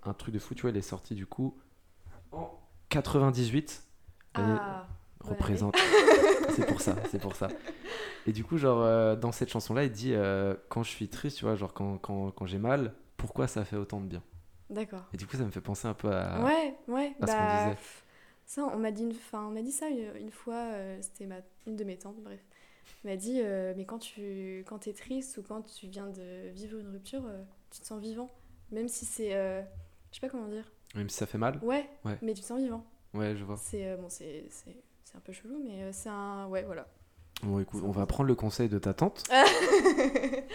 [0.03, 0.55] un truc de fou.
[0.55, 1.59] Tu vois, il est sorti du coup
[2.33, 3.86] en 98.
[4.39, 4.87] Ah,
[5.21, 5.77] représente.
[6.55, 7.49] c'est pour ça, c'est pour ça.
[8.27, 11.39] Et du coup, genre, euh, dans cette chanson-là, il dit euh, Quand je suis triste,
[11.39, 14.23] tu vois, genre, quand, quand, quand j'ai mal, pourquoi ça fait autant de bien?
[14.71, 15.05] D'accord.
[15.13, 16.43] Et du coup, ça me fait penser un peu à.
[16.45, 17.15] Ouais, ouais.
[17.21, 17.75] à ce qu'on bah, disait.
[17.77, 18.05] pff,
[18.47, 19.11] ça, on m'a dit, une...
[19.13, 20.55] enfin, on m'a dit ça une, une fois.
[20.55, 21.37] euh, C'était ma...
[21.67, 22.41] une de mes tantes, bref.
[23.05, 23.41] Elle m'a dit,
[23.77, 27.23] mais quand tu quand t'es triste ou quand tu viens de vivre une rupture,
[27.71, 28.31] tu te sens vivant,
[28.71, 30.65] même si c'est, je sais pas comment dire.
[30.95, 31.59] Même si ça fait mal?
[31.63, 31.89] Ouais.
[32.05, 32.17] Ouais.
[32.23, 32.85] Mais tu te sens vivant.
[33.17, 33.57] Ouais, je vois.
[33.57, 34.45] C'est euh, bon, c'est
[35.15, 36.87] un peu chelou, mais euh, c'est un, ouais, voilà.
[37.43, 39.25] Bon, écoute, on va prendre le conseil de ta tante.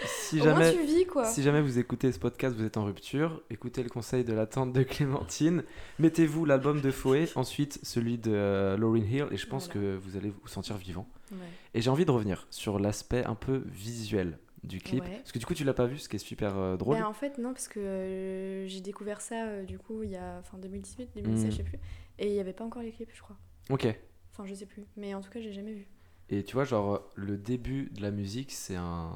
[0.06, 0.72] Si Au moins jamais.
[0.72, 1.24] tu vis quoi.
[1.26, 4.46] Si jamais vous écoutez ce podcast, vous êtes en rupture, écoutez le conseil de la
[4.46, 5.62] tante de Clémentine.
[5.98, 9.80] Mettez-vous l'album de Foé, ensuite celui de euh, Lauryn Hill, et je pense Voilà.
[9.80, 11.06] que vous allez vous sentir vivant.
[11.30, 11.38] Ouais.
[11.74, 15.04] Et j'ai envie de revenir sur l'aspect un peu visuel du clip.
[15.04, 15.16] Ouais.
[15.18, 16.96] Parce que du coup, tu l'as pas vu, ce qui est super euh, drôle.
[16.98, 20.40] Ben, en fait, non, parce que euh, j'ai découvert ça du coup il y a
[20.42, 21.50] fin 2018, 2017, Mm.
[21.52, 21.78] je sais plus.
[22.22, 23.36] Et il n'y avait pas encore les clips, je crois.
[23.68, 23.86] Ok.
[24.30, 24.84] Enfin, je sais plus.
[24.96, 25.88] Mais en tout cas, j'ai jamais vu.
[26.30, 29.10] Et tu vois, genre, le début de la musique, c'est un,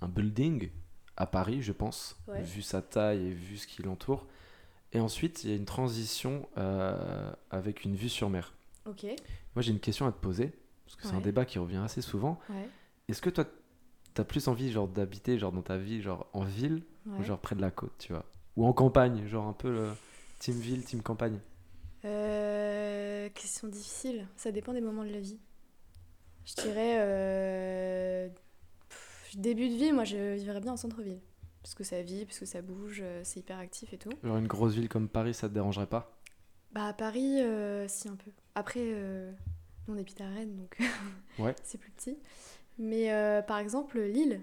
[0.00, 0.70] un building
[1.18, 2.42] à Paris, je pense, Ouais.
[2.42, 4.26] vu sa taille et vu ce qui l'entoure.
[4.92, 8.54] Et ensuite, il y a une transition euh, avec une vue sur mer.
[8.86, 9.04] Ok.
[9.54, 10.52] Moi, j'ai une question à te poser,
[10.86, 12.40] parce que c'est un débat qui revient assez souvent.
[12.48, 12.66] Ouais.
[13.08, 13.44] Est-ce que toi,
[14.14, 17.54] t'as plus envie, genre, d'habiter, genre, dans ta vie, genre, en ville, ou genre près
[17.54, 18.24] de la côte, tu vois?
[18.56, 19.90] Ou en campagne, genre un peu le
[20.38, 21.38] team ville, team campagne?
[22.04, 24.26] Euh, question difficile.
[24.36, 25.38] Ça dépend des moments de la vie.
[26.46, 26.96] Je dirais.
[27.00, 28.28] euh,
[28.88, 31.20] pff, début de vie, moi je vivrais bien en centre-ville.
[31.62, 34.10] parce que ça vit, parce que ça bouge, euh, c'est hyper actif et tout.
[34.24, 36.16] Genre une grosse ville comme Paris, ça te dérangerait pas?
[36.72, 38.30] Bah à Paris, euh, si un peu.
[38.54, 40.78] Après, nous, on habite à Rennes, donc
[41.38, 41.54] Ouais.
[41.62, 42.16] c'est plus petit.
[42.78, 43.08] Mais
[43.46, 44.40] par exemple, Lille,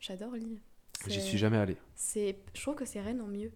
[0.00, 0.60] j'adore Lille.
[1.06, 1.76] J'y suis jamais allé.
[1.94, 3.50] C'est, je trouve que c'est Rennes en mieux.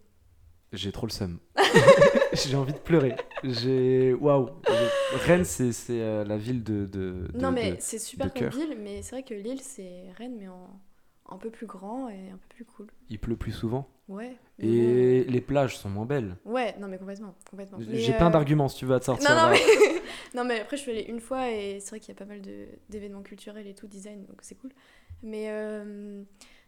[0.72, 1.38] J'ai trop le seum.
[2.32, 3.14] J'ai envie de pleurer.
[3.44, 4.14] J'ai.
[4.14, 4.48] Waouh
[5.26, 6.86] Rennes, c'est c'est, euh, la ville de.
[6.86, 10.36] de- de- non mais c'est super comme ville, mais c'est vrai que Lille c'est Rennes
[10.38, 10.68] mais en
[11.28, 12.86] un peu plus grand et un peu plus cool.
[13.08, 13.88] Il pleut plus souvent.
[14.08, 14.36] Ouais.
[14.58, 16.36] Et les plages sont moins belles.
[16.44, 17.78] Ouais, non mais complètement, complètement.
[17.88, 19.28] J'ai euh, plein d'arguments si tu veux à te sortir.
[19.30, 19.60] Non non mais
[20.34, 22.24] non mais après je suis allée une fois et c'est vrai qu'il y a pas
[22.26, 24.70] mal de d'événements culturels et tout design donc c'est cool.
[25.22, 26.22] Mais euh,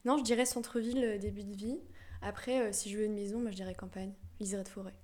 [0.04, 1.78] non, je dirais centre-ville euh, début de vie.
[2.22, 4.94] Après euh, si je veux une maison, moi je dirais campagne, lisière de forêt.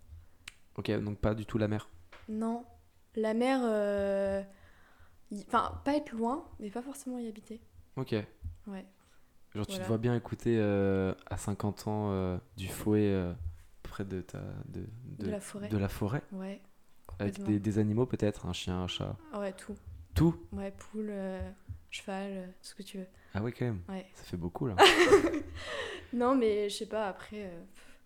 [0.76, 1.88] Ok, donc pas du tout la mer.
[2.28, 2.64] Non,
[3.16, 4.42] la mer euh,
[5.30, 7.60] y- enfin pas être loin, mais pas forcément y habiter.
[7.96, 8.14] Ok.
[8.66, 8.86] Ouais.
[9.54, 9.88] Genre tu te Voilà.
[9.88, 13.32] vois bien écouter euh, à 50 ans euh, du fouet euh,
[13.82, 14.86] près de ta de,
[15.18, 15.68] De la forêt.
[15.68, 16.22] de la forêt?
[16.32, 16.60] Ouais.
[17.18, 17.46] avec complètement.
[17.46, 19.16] des, des animaux peut-être un chien un chat?
[19.34, 19.74] Ouais, tout.
[20.20, 21.40] Tout Ouais, poule, euh,
[21.90, 23.06] cheval, euh, tout ce que tu veux.
[23.32, 24.04] ah ouais quand même Ouais.
[24.14, 24.76] ça fait beaucoup là
[26.12, 27.96] Non, mais je sais pas, après, euh, pff,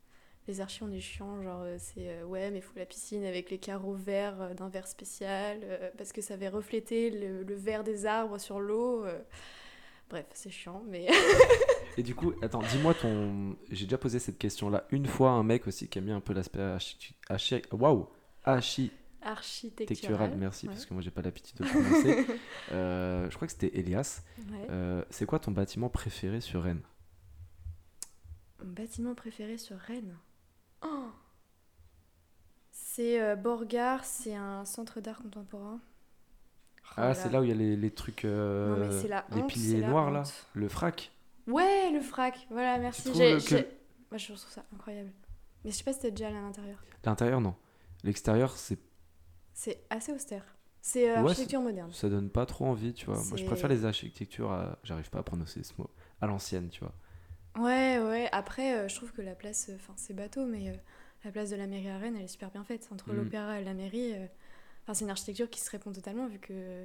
[0.47, 1.43] les archis, on est chiant.
[1.43, 5.59] Genre, c'est ouais, mais faut la piscine avec les carreaux verts d'un verre spécial
[5.99, 9.05] parce que ça va refléter le, le vert des arbres sur l'eau.
[10.11, 11.09] Bref, c'est chiant, mais.
[11.97, 15.33] et du coup attends dis-moi ton j'ai déjà posé cette question là une fois à
[15.35, 17.15] un mec aussi qui aime bien un peu l'aspect archi...
[17.29, 18.09] archi- waouh
[18.45, 20.35] architectural Architectural.
[20.37, 20.73] merci ouais.
[20.73, 22.27] parce que moi j'ai pas l'habitude de prononcer
[22.73, 24.67] Euh, je crois que c'était Elias Ouais.
[24.71, 26.83] Euh, c'est quoi ton bâtiment préféré sur Rennes?
[28.63, 30.17] Mon bâtiment préféré sur Rennes?
[30.83, 31.11] Oh
[32.71, 35.81] C'est euh, Borgard, c'est un centre d'art contemporain.
[36.83, 37.41] Oh ah c'est là.
[37.41, 40.11] où il y a les, les trucs euh, Non, mais la les honte, piliers noirs
[40.11, 40.23] là
[40.55, 41.11] le frac
[41.47, 43.11] Ouais, le frac, voilà, merci.
[43.15, 43.69] J'ai- que- j'ai-
[44.11, 45.11] Moi, je trouve ça incroyable.
[45.65, 46.83] Mais je sais pas si t'es déjà allé à l'intérieur.
[47.05, 47.55] l'intérieur non
[48.03, 48.79] l'extérieur c'est
[49.55, 50.45] C'est assez austère.
[50.83, 51.91] C'est euh, Ouais, architecture moderne.
[51.93, 53.17] ça donne pas trop envie, tu vois.
[53.29, 54.79] Moi, je préfère les architectures, à...
[54.85, 55.89] j'arrive pas à prononcer ce mot,
[56.21, 56.93] à l'ancienne, tu vois.
[57.65, 58.29] Ouais, ouais.
[58.33, 60.75] Après, euh, je trouve que la place, euh, enfin, c'est bateau, mais euh,
[61.25, 62.89] la place de la mairie à Rennes, elle est super bien faite.
[62.93, 63.17] Entre Mm.
[63.17, 64.13] l'opéra et la mairie,
[64.83, 66.85] enfin, c'est une architecture qui se répond totalement vu que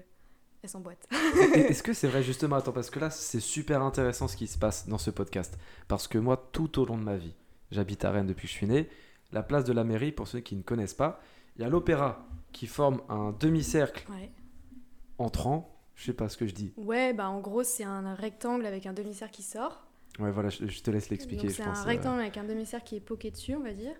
[0.61, 1.07] elle s'emboîte.
[1.55, 4.57] Est-ce que c'est vrai justement Attends, parce que là, c'est super intéressant ce qui se
[4.57, 5.57] passe dans ce podcast.
[5.87, 7.33] Parce que moi, tout au long de ma vie,
[7.71, 8.87] j'habite à Rennes depuis que je suis né.
[9.31, 11.21] La place de la mairie, pour ceux qui ne connaissent pas,
[11.55, 14.31] il y a l'opéra qui forme un demi-cercle Ouais.
[15.17, 15.75] entrant.
[15.95, 16.73] Je sais pas ce que je dis.
[16.77, 19.85] Ouais, bah en gros, c'est un rectangle avec un demi-cercle qui sort.
[20.17, 21.79] Ouais, voilà, je, je te laisse l'expliquer, c'est pense.
[21.79, 23.95] un euh, rectangle avec un demi-cercle qui est poqué dessus, on va dire.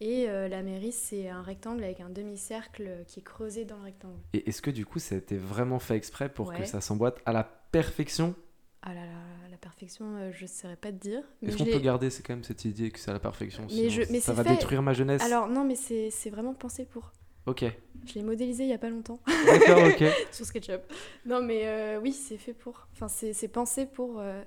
[0.00, 3.84] Et euh, la mairie, c'est un rectangle avec un demi-cercle qui est creusé dans le
[3.84, 4.18] rectangle.
[4.32, 7.18] Et est-ce que du coup, ça a été vraiment fait exprès pour que ça s'emboîte
[7.26, 8.34] à la perfection?
[8.82, 9.12] Ah là là,
[9.50, 11.22] la perfection, euh, je ne saurais pas te dire.
[11.42, 13.88] Est-ce qu'on peut garder c'est quand même cette idée que c'est à la perfection Mais
[13.88, 15.22] sinon je- mais ça va fait- détruire ma jeunesse?
[15.22, 17.12] Alors non, mais c'est vraiment pensé pour.
[17.46, 17.64] Ok,
[18.06, 20.04] Je l'ai modélisé il y a pas longtemps d'accord, ok.
[20.32, 20.80] sur SketchUp.
[21.26, 22.88] Non, mais euh, oui, c'est fait pour.
[22.94, 24.42] Enfin, c'est pensé pour, euh,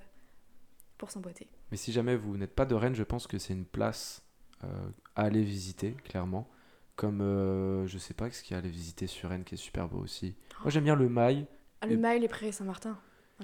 [0.97, 1.47] pour s'emboîter.
[1.71, 4.23] Mais si jamais vous n'êtes pas de Rennes, je pense que c'est une place
[4.63, 4.67] euh,
[5.15, 6.47] à aller visiter, clairement.
[6.95, 9.53] Comme, euh, je sais pas, ce qu'il y a à aller visiter sur Rennes qui
[9.53, 10.33] est super beau aussi.
[10.63, 11.45] Moi j'aime bien le Mail,
[11.81, 12.97] Ah, le Les- Mail, les Prairies Saint-Martin.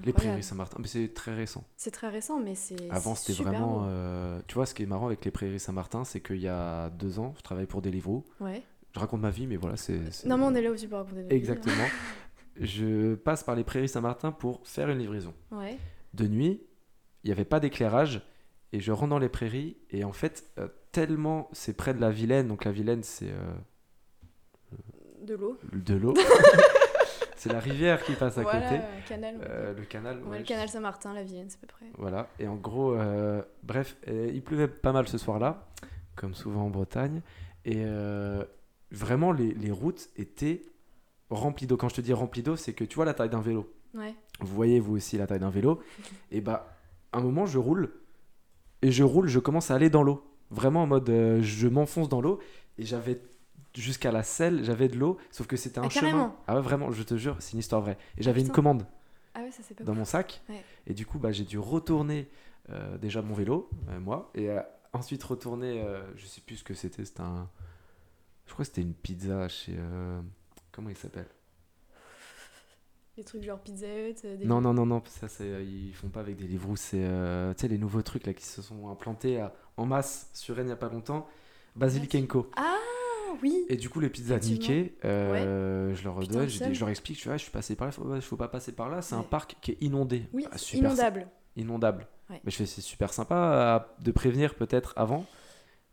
[0.04, 0.12] les.
[0.14, 1.64] Prairies Saint-Martin, mais c'est très récent.
[1.78, 2.90] C'est très récent, mais c'est.
[2.90, 3.84] Avant c'était vraiment...
[3.86, 6.90] euh, Tu vois, ce qui est marrant avec les Prairies Saint-Martin, c'est qu'il y a
[6.90, 8.26] deux ans, je travaillais pour Deliveroo.
[8.40, 8.64] Ouais.
[8.94, 10.26] Je raconte ma vie, mais voilà, c'est...
[10.26, 11.86] Non, mais on est là aussi pour raconter vies, Exactement.
[12.60, 15.34] je passe par les Prairies Saint-Martin pour faire une livraison.
[15.52, 15.58] hein.
[15.60, 15.78] Ouais.
[16.14, 16.62] de nuit,
[17.24, 18.22] il n'y avait pas d'éclairage,
[18.72, 22.12] et je rentre dans les prairies, et en fait, euh, tellement c'est près de la
[22.12, 23.54] Vilaine, donc la Vilaine c'est euh,
[25.22, 25.58] De l'eau.
[25.72, 26.14] de l'eau,
[27.36, 29.36] c'est la rivière qui passe à voilà, côté, euh, canal.
[29.42, 30.22] Euh, le canal.
[30.24, 31.86] Ouais, ouais, le canal Saint-Martin, la Vienne, c'est à peu près.
[31.98, 35.66] Voilà, et en gros, euh, bref, euh, il pleuvait pas mal ce soir-là,
[36.16, 37.22] comme souvent en Bretagne,
[37.66, 38.44] et euh,
[38.94, 40.62] vraiment les, les routes étaient
[41.30, 41.78] remplies d'eau.
[41.78, 43.70] Quand je te dis remplies d'eau, c'est que tu vois la taille d'un vélo.
[43.96, 44.16] Ouais.
[44.40, 45.80] vous voyez vous aussi la taille d'un vélo,
[46.32, 46.76] et bah
[47.12, 47.94] à un moment je roule,
[48.82, 52.10] et je roule, je commence à aller dans l'eau, vraiment en mode euh, je m'enfonce
[52.10, 52.40] dans l'eau,
[52.80, 53.22] et j'avais
[53.76, 56.10] jusqu'à la selle, j'avais de l'eau, sauf que c'était un Ah, chemin.
[56.12, 58.00] carrément Ah ouais vraiment, je te jure, c'est une histoire vraie.
[58.18, 58.88] Et j'avais une commande
[59.36, 60.00] Ah ouais, ça c'est pas dans cool.
[60.00, 60.64] mon sac, Ouais.
[60.88, 62.28] et du coup bah j'ai dû retourner
[62.72, 64.60] euh, déjà mon vélo, euh, moi, et euh,
[64.94, 65.86] ensuite retourner,
[66.16, 67.48] je sais plus ce que c'était, c'était un,
[68.54, 70.22] je crois que c'était une pizza chez, euh,
[70.72, 71.26] comment il s'appelle?
[73.18, 74.14] Des trucs genre Pizza Hut.
[74.26, 76.76] euh, des- Non, non, non, non, ça, c'est, euh, ils font pas avec des livres
[76.76, 79.48] c'est euh, tu sais, les nouveaux trucs là qui se sont implantés euh,
[79.78, 81.28] en masse sur Rennes il y a pas longtemps.
[81.76, 82.52] Basilic Co.
[82.56, 82.78] Ah
[83.42, 84.76] oui Et du coup, les pizzas Effectivement.
[84.76, 86.68] niquées, euh, je leur Putain, redonne, le je, seum.
[86.68, 88.50] dis- je leur explique, je, fais, Ah, je suis passé par là, faut, faut pas
[88.50, 89.26] passer par là, c'est un Ouais.
[89.32, 90.28] parc qui est inondé.
[90.32, 91.28] Oui, Ah, super, inondable.
[91.56, 92.08] Inondable.
[92.30, 92.40] Ouais.
[92.44, 95.26] Mais je fais, c'est super sympa euh, de prévenir peut-être avant.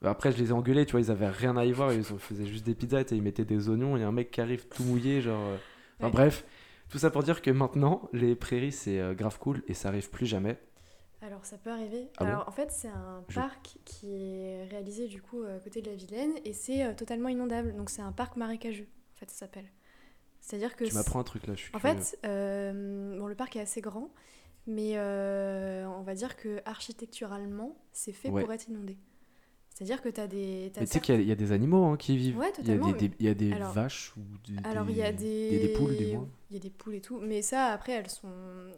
[0.03, 2.47] Après, je les ai engueulés, tu vois, ils avaient rien à y voir, ils faisaient
[2.47, 5.21] juste des pizzas, et ils mettaient des oignons, et un mec qui arrive tout mouillé,
[5.21, 5.41] genre.
[5.41, 5.57] euh,
[5.99, 6.13] Enfin Ouais.
[6.13, 6.45] bref,
[6.89, 10.09] tout ça pour dire que maintenant, les prairies, c'est euh, grave cool, et ça arrive
[10.09, 10.57] plus jamais.
[11.23, 12.09] Alors ça peut arriver.
[12.17, 15.59] Ah bon Alors en fait c'est un Je- parc qui est réalisé du coup à
[15.59, 17.77] côté de la Vilaine et c'est euh, totalement inondable.
[17.77, 19.67] Donc c'est un parc marécageux en fait ça s'appelle.
[20.41, 21.95] C'est-à-dire que Tu m'apprends un truc là, je suis en curieux.
[21.99, 24.09] fait euh, bon le parc est assez grand
[24.67, 28.41] mais euh, on va dire que architecturalement c'est fait Ouais.
[28.43, 28.97] pour être inondé.
[29.81, 31.37] C'est-à-dire que tu as des t'as Mais tu sais qu'il y, a- il y a
[31.37, 32.37] des animaux hein, qui vivent.
[32.37, 34.59] Ouais, il y a totalement, des, des- il y a des Alors- vaches ou des,
[34.69, 35.59] Alors il y a des, des...
[35.69, 36.29] des poules, du moins.
[36.51, 37.19] Il y a des poules et tout.
[37.19, 38.29] Mais ça, après, elles sont...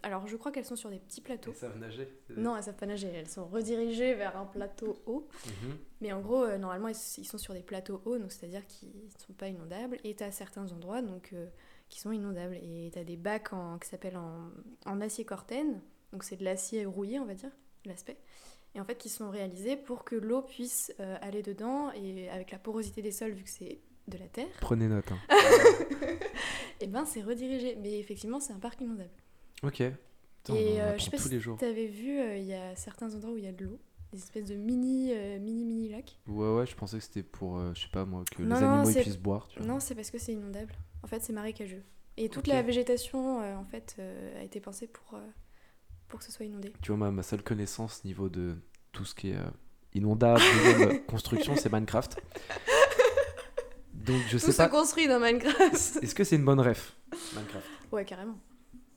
[0.05, 1.53] Alors je crois qu'elles sont sur des petits plateaux.
[1.55, 3.09] savent nager Non, elles savent pas nager.
[3.09, 5.27] Elles sont redirigées vers un plateau haut.
[5.47, 5.77] Mhm.
[6.03, 8.89] Mais en gros, euh, normalement, ils ils sont sur des plateaux hauts, donc c'est-à-dire qu'ils
[8.91, 9.99] ne sont pas inondables.
[10.05, 11.47] Et tu as certains endroits donc, euh,
[11.89, 12.55] qui sont inondables.
[12.63, 14.51] Et tu as des bacs en, qui s'appellent en,
[14.87, 15.81] en acier cortène.
[16.13, 17.51] Donc c'est de l'acier rouillé, on va dire,
[17.87, 18.19] l'aspect.
[18.75, 21.91] Et en fait, qui sont réalisés pour que l'eau puisse euh, aller dedans.
[21.93, 25.05] Et avec la porosité des sols, vu que c'est de la terre, Prenez note.
[25.13, 25.19] hein.
[26.81, 27.77] et ben c'est redirigé.
[27.81, 29.11] Mais effectivement, c'est un parc inondable.
[29.63, 29.81] ok.
[29.81, 31.29] Et, euh, je sais pas si.
[31.29, 33.79] Tu avais vu, euh, il y a certains endroits où il y a de l'eau.
[34.13, 36.19] Des espèces de mini, euh, mini, mini lacs.
[36.27, 38.63] Ouais, ouais, je pensais que c'était pour, euh, je sais pas moi, que Non, les
[38.65, 39.47] animaux puissent boire.
[39.49, 39.69] Tu vois.
[39.69, 40.75] Non, c'est parce que c'est inondable.
[41.03, 41.83] En fait, c'est marécageux.
[42.17, 43.97] Et toute la végétation, euh, en fait,
[44.39, 45.19] a été pensée pour,
[46.13, 46.73] pour que ce soit inondé.
[46.83, 48.55] Tu vois, ma, ma seule connaissance niveau de
[48.93, 49.43] tout ce qui est euh,
[49.95, 52.21] inondable, euh, construction, c'est Minecraft.
[53.95, 54.69] Donc je Tout sais se pas.
[54.69, 55.99] construit dans Minecraft.
[56.03, 56.97] Est-ce que c'est une bonne ref
[57.35, 57.67] Minecraft?
[57.93, 58.37] ouais, carrément.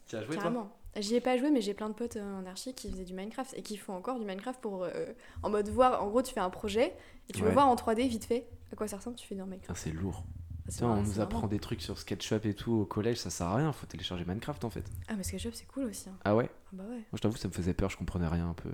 [0.07, 0.43] Tu as joué toi?
[0.43, 0.71] Carrément.
[0.97, 3.13] J'y ai pas joué, mais j'ai plein de potes euh, en archi qui faisaient du
[3.13, 4.83] Minecraft et qui font encore du Minecraft pour.
[4.83, 5.05] euh,
[5.43, 6.01] en mode voir.
[6.03, 6.93] En gros, tu fais un projet
[7.29, 7.53] et tu veux Ouais.
[7.53, 9.71] voir en 3D vite fait à quoi ça ressemble, tu fais dans Minecraft.
[9.71, 10.23] Ah, c'est lourd.
[10.69, 11.47] Tiens, on nous apprend marrant.
[11.47, 14.63] des trucs sur SketchUp et tout au collège, ça sert à rien, faut télécharger Minecraft
[14.65, 14.83] en fait.
[15.07, 16.09] Ah, mais SketchUp, c'est cool aussi.
[16.09, 16.17] hein.
[16.25, 16.95] Ah ouais Ah, bah ouais.
[16.95, 18.69] Moi je t'avoue, ça me faisait peur, je comprenais rien un peu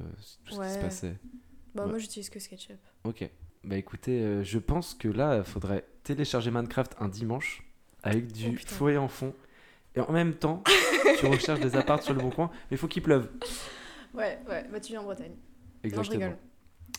[0.46, 1.18] tout ce qui se passait.
[1.76, 1.90] Bah, Ouais.
[1.92, 2.78] moi, j'utilise que SketchUp.
[3.04, 3.30] Ok.
[3.64, 7.64] Bah écoutez, euh, je pense que là, il faudrait télécharger Minecraft un dimanche
[8.04, 9.34] avec du Oh, fouet en fond.
[9.96, 10.64] Et en même temps,
[11.20, 13.30] tu recherches des apparts sur le bon coin, mais il faut qu'il pleuve.
[14.14, 14.66] Ouais, ouais.
[14.72, 15.34] Bah, tu viens en Bretagne.
[15.84, 15.98] Exactement.
[15.98, 16.38] Non, je rigole.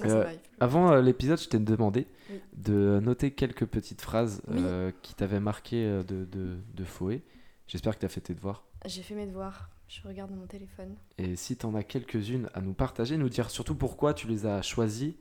[0.05, 0.32] Euh.
[0.61, 2.40] Avant euh, l'épisode, je t'ai demandé Oui.
[2.55, 4.57] de noter quelques petites phrases Oui.
[4.59, 7.22] euh, qui t'avaient marqué de, de, de Fouet.
[7.66, 8.64] J'espère que tu as fait tes devoirs.
[8.86, 9.68] J'ai fait mes devoirs.
[9.88, 10.97] Je regarde mon téléphone.
[11.18, 14.47] Et si tu en as quelques-unes à nous partager, nous dire surtout pourquoi tu les
[14.47, 15.16] as choisies,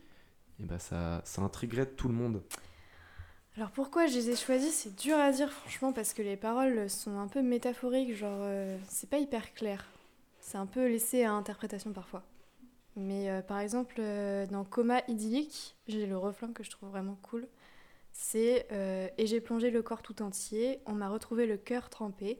[0.61, 2.41] et bah ça, ça intriguerait tout le monde.
[3.57, 6.89] Alors pourquoi je les ai choisis, c'est dur à dire franchement parce que les paroles
[6.89, 9.85] sont un peu métaphoriques, genre euh, c'est pas hyper clair.
[10.39, 12.23] C'est un peu laissé à interprétation parfois.
[12.95, 17.17] Mais euh, par exemple euh, dans Coma idyllique, j'ai le refrain que je trouve vraiment
[17.21, 17.47] cool.
[18.13, 22.39] C'est euh, Et j'ai plongé le corps tout entier, on m'a retrouvé le cœur trempé.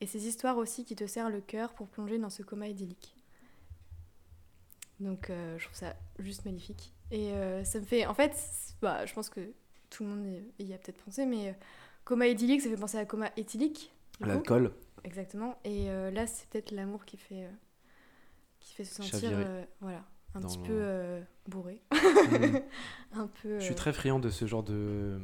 [0.00, 3.16] Et ces histoires aussi qui te serrent le cœur pour plonger dans ce coma idyllique.
[5.00, 6.92] Donc je trouve ça juste magnifique.
[7.10, 7.32] Et
[7.64, 8.06] ça me fait.
[8.06, 8.34] En fait,
[8.80, 9.40] bah, je pense que
[9.90, 10.26] tout le monde
[10.58, 11.56] y- a peut-être pensé, mais
[12.04, 13.92] coma idyllique, ça fait penser à coma éthylique.
[14.20, 14.72] L'alcool,
[15.04, 15.58] Exactement.
[15.64, 17.48] Et là, c'est peut-être l'amour qui fait,
[18.62, 20.02] qui fait se sentir euh, voilà,
[20.34, 21.80] un petit le- peu euh, bourré.
[21.92, 23.18] Mm.
[23.20, 23.58] un peu.
[23.58, 25.20] je suis euh, très friand de ce genre de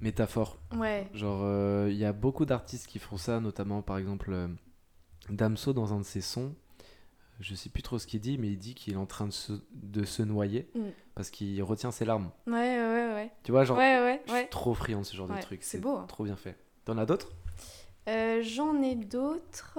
[0.00, 0.58] métaphore.
[0.76, 1.08] Ouais.
[1.14, 4.48] Genre, il y a beaucoup d'artistes qui font ça, notamment par exemple
[5.28, 6.54] Damso dans un de ses sons.
[7.40, 9.32] Je sais plus trop ce qu'il dit, mais il dit qu'il est en train de
[9.32, 10.80] se, de se noyer Mm.
[11.14, 12.30] parce qu'il retient ses larmes.
[12.46, 13.30] Ouais, ouais, ouais.
[13.42, 14.22] Tu vois, genre, ouais, ouais.
[14.28, 15.62] je suis trop friand de ce genre de trucs.
[15.64, 16.04] c'est beau, hein.
[16.08, 16.56] Trop bien fait.
[16.84, 17.30] T'en as d'autres?
[18.08, 19.78] Euh, J'en ai d'autres.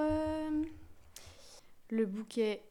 [1.89, 2.63] Le bouquet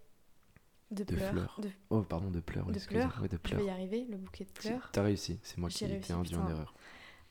[0.90, 1.30] de, De pleurs.
[1.32, 1.60] fleurs.
[1.60, 2.66] De- Oh, pardon, de pleurs.
[2.66, 3.60] De pleurs Ouais, de Je pleurs.
[3.60, 4.90] vais y arriver, le bouquet de pleurs.
[4.92, 6.74] T'as réussi, c'est moi qui réussi, t'ai induit en erreur.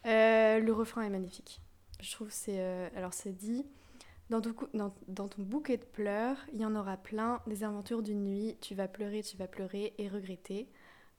[0.06, 1.62] Euh, le refrain est magnifique.
[2.00, 3.64] Je trouve c'est euh, alors c'est dit
[4.32, 8.02] dans ton, dans, dans ton bouquet de pleurs, il y en aura plein des aventures
[8.02, 8.58] d'une nuit.
[8.62, 10.68] Tu vas pleurer, tu vas pleurer et regretter,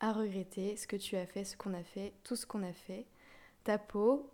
[0.01, 2.73] à regretter ce que tu as fait, ce qu'on a fait, tout ce qu'on a
[2.73, 3.07] fait.
[3.63, 4.29] Ta peau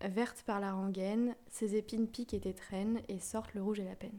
[0.00, 3.94] verte par la rengaine, ses épines piquent et t'étreignent et sortent le rouge et la
[3.94, 4.18] peine.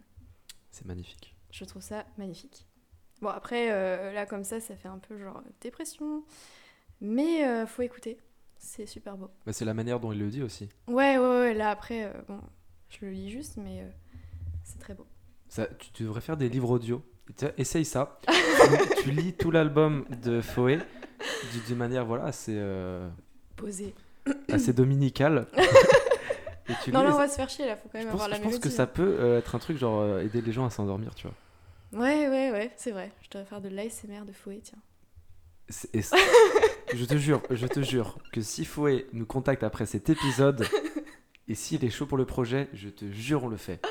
[0.71, 1.34] C'est magnifique.
[1.57, 2.65] Je trouve ça magnifique.
[3.21, 6.23] Bon après euh, là comme ça, ça fait un peu genre dépression,
[6.99, 8.17] mais euh, faut écouter.
[8.57, 9.29] C'est super beau.
[9.45, 10.67] Bah, c'est la manière dont il le dit aussi.
[10.87, 12.41] Ouais, ouais, ouais, là après, euh, bon,
[12.89, 13.89] je le lis juste, mais euh,
[14.63, 15.05] c'est très beau.
[15.47, 17.01] Ça, tu, tu devrais faire des livres audio.
[17.37, 18.19] Tiens, Essaye ça.
[18.97, 20.79] tu, tu lis tout l'album de Foé
[21.53, 23.09] du- d'une manière voilà, assez, euh,
[23.55, 23.95] Posé.
[24.51, 25.47] assez dominicale.
[26.67, 28.21] Et tu Non, là, on va se faire chier, là, faut quand je même pense,
[28.23, 30.69] avoir la je pense que ça peut être un truc genre aider les gens à
[30.69, 31.35] s'endormir, tu vois.
[31.91, 33.11] Ouais, ouais, ouais, c'est vrai.
[33.21, 34.79] Je devrais faire de l'ASMR de Fouet, tiens.
[35.93, 36.01] Et
[36.95, 40.67] je te jure, je te jure que si Foé nous contacte après cet épisode
[41.47, 43.81] et s'il est chaud pour le projet, je te jure on le fait.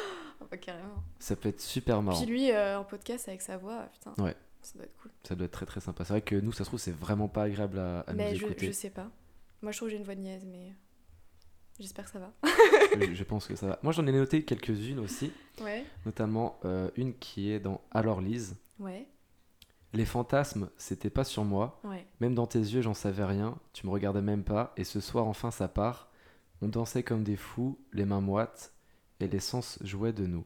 [0.51, 1.03] Bah, carrément.
[1.19, 2.21] Ça peut être super marrant.
[2.21, 4.15] Puis lui, euh, en podcast avec sa voix, putain.
[4.23, 4.37] Ouais.
[4.63, 5.11] Ça doit être cool.
[5.25, 6.05] Ça doit être très très sympa.
[6.05, 8.39] C'est vrai que nous, ça se trouve, c'est vraiment pas agréable à, à mais nous
[8.39, 9.11] je, je sais pas.
[9.61, 10.73] Moi, je trouve que j'ai une voix de niaise, mais
[11.81, 12.33] j'espère que ça va.
[13.01, 13.79] je, je pense que ça va.
[13.83, 15.85] Moi, j'en ai noté quelques-unes aussi, Ouais.
[16.07, 18.57] notamment euh, une qui est dans Alors Lise.
[18.79, 19.07] Ouais.
[19.93, 21.81] Les fantasmes, c'était pas sur moi.
[21.85, 22.05] Ouais.
[22.21, 23.57] Même dans tes yeux, j'en savais rien.
[23.73, 24.73] Tu me regardais même pas.
[24.77, 26.11] Et ce soir, enfin, ça part.
[26.63, 28.73] On dansait comme des fous, les mains moites,
[29.21, 30.45] et les sens jouaient de nous.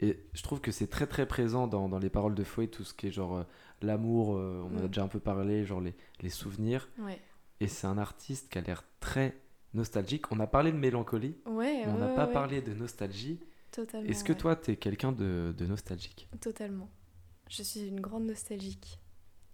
[0.00, 2.82] Et je trouve que c'est très très présent dans, dans les paroles de Fouet, tout
[2.82, 3.44] ce qui est genre euh,
[3.82, 4.88] l'amour, euh, on en a Mm.
[4.88, 6.88] déjà un peu parlé, genre les, les souvenirs.
[6.98, 7.20] Ouais.
[7.60, 9.36] Et c'est un artiste qui a l'air très
[9.74, 10.30] nostalgique.
[10.32, 11.82] On a parlé de mélancolie, Ouais.
[11.84, 12.32] mais on n'a ouais, pas ouais.
[12.32, 13.40] parlé de nostalgie.
[13.70, 14.08] Totalement.
[14.08, 16.28] Est-ce que toi, t'es quelqu'un de, de nostalgique?
[16.40, 16.90] Totalement.
[17.48, 18.98] Je suis une grande nostalgique.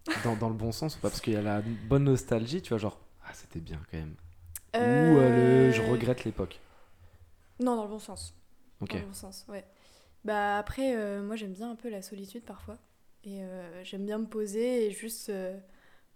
[0.25, 1.09] dans, dans le bon sens ou pas?
[1.11, 4.15] Parce qu'il y a la bonne nostalgie, tu vois, genre, ah, c'était bien quand même.
[4.75, 6.61] Ou Euh, le je regrette l'époque.
[7.61, 8.35] Non, dans le bon sens.
[8.81, 8.91] Ok.
[8.93, 9.65] Dans le bon sens, ouais.
[10.25, 12.77] Bah après, euh, moi j'aime bien un peu la solitude parfois.
[13.25, 15.33] Et euh, j'aime bien me poser et juste,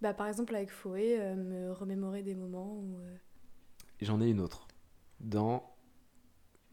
[0.01, 2.97] bah, par exemple avec Foé, me remémorer des moments où.
[4.03, 4.67] Euh, J'en ai une autre.
[5.21, 5.71] Dans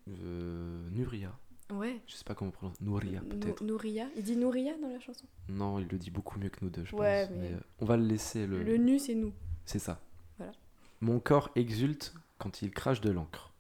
[0.08, 1.38] euh, Nuria.
[1.72, 2.02] Ouais.
[2.08, 2.82] Je sais pas comment on prononce.
[2.82, 3.64] Nouria, Nou- peut-être.
[3.64, 4.08] Nouria.
[4.16, 5.26] Il dit Nouria dans la chanson?
[5.50, 7.38] Non, il le dit beaucoup mieux que nous deux, je Ouais, pense.
[7.38, 8.48] mais- euh, on va le laisser.
[8.48, 8.64] Le...
[8.64, 9.32] Le nu, c'est nous.
[9.66, 10.02] C'est ça.
[10.38, 10.54] Voilà.
[11.02, 13.54] Mon corps exulte quand il crache de l'encre.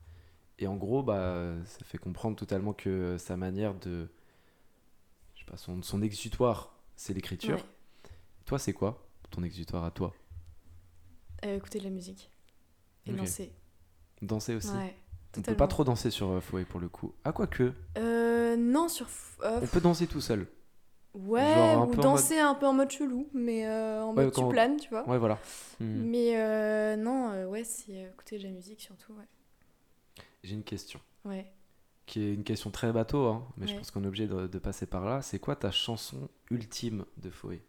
[0.57, 4.09] Et en gros, bah, ça fait comprendre totalement que sa manière de.
[5.35, 7.57] Je sais pas, son, son exutoire, c'est l'écriture.
[7.57, 8.09] Ouais.
[8.45, 10.13] Toi, c'est quoi ton exutoire à toi?
[11.45, 12.31] Euh, écouter de la musique.
[13.05, 13.17] Et Ok.
[13.17, 13.53] danser.
[14.21, 14.95] Danser aussi Ouais.
[15.37, 17.13] On peut pas trop danser sur euh, Fouet pour le coup.
[17.23, 19.07] Ah, quoique, Euh, non, sur.
[19.43, 20.47] euh, on peut danser tout seul.
[21.13, 24.47] ouais, genre ou danser un peu en mode chelou, mais euh, en Ouais, mode tu
[24.47, 25.07] planes, tu vois.
[25.07, 25.37] Ouais, voilà.
[25.79, 26.01] Hmm.
[26.09, 29.27] Mais euh, non, euh, ouais, c'est écouter de la musique surtout, ouais.
[30.43, 30.99] J'ai une question.
[31.25, 31.51] Ouais.
[32.07, 34.57] qui est une question très bateau, hein, mais je pense qu'on est obligé de, de
[34.59, 35.21] passer par là.
[35.21, 37.61] C'est quoi ta chanson ultime de Foé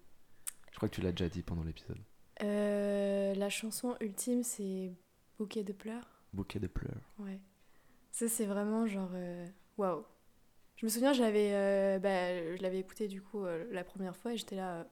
[0.71, 1.99] Je crois que tu l'as déjà dit pendant l'épisode.
[2.43, 4.93] Euh, la chanson ultime, c'est
[5.39, 6.20] Bouquet de pleurs.
[6.33, 7.13] Bouquet de pleurs.
[7.19, 7.41] Ouais.
[8.13, 9.11] Ça, c'est vraiment genre.
[9.15, 9.47] euh,
[9.79, 10.05] Waouh.
[10.77, 14.33] Je me souviens, j'avais, euh, bah, je l'avais écouté du coup euh, la première fois
[14.33, 14.77] et j'étais là.
[14.81, 14.85] euh,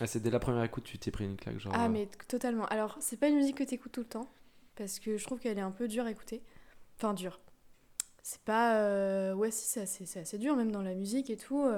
[0.00, 1.72] Ah, c'est dès la première écoute, tu t'es pris une claque, genre.
[1.74, 2.66] Ah, mais totalement.
[2.66, 4.30] Alors, c'est pas une musique que t'écoutes tout le temps
[4.76, 6.42] parce que je trouve qu'elle est un peu dure à écouter.
[6.96, 7.40] Enfin, dure.
[8.22, 9.34] C'est pas.
[9.34, 11.68] Ouais, si, c'est assez, c'est assez dur, même dans la musique et tout.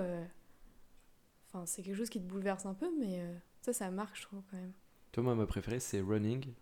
[1.48, 3.20] Enfin, c'est quelque chose qui te bouleverse un peu, mais
[3.62, 4.72] ça, ça marque, je trouve, quand même.
[5.12, 6.52] Toi, moi, ma préférée, c'est Running.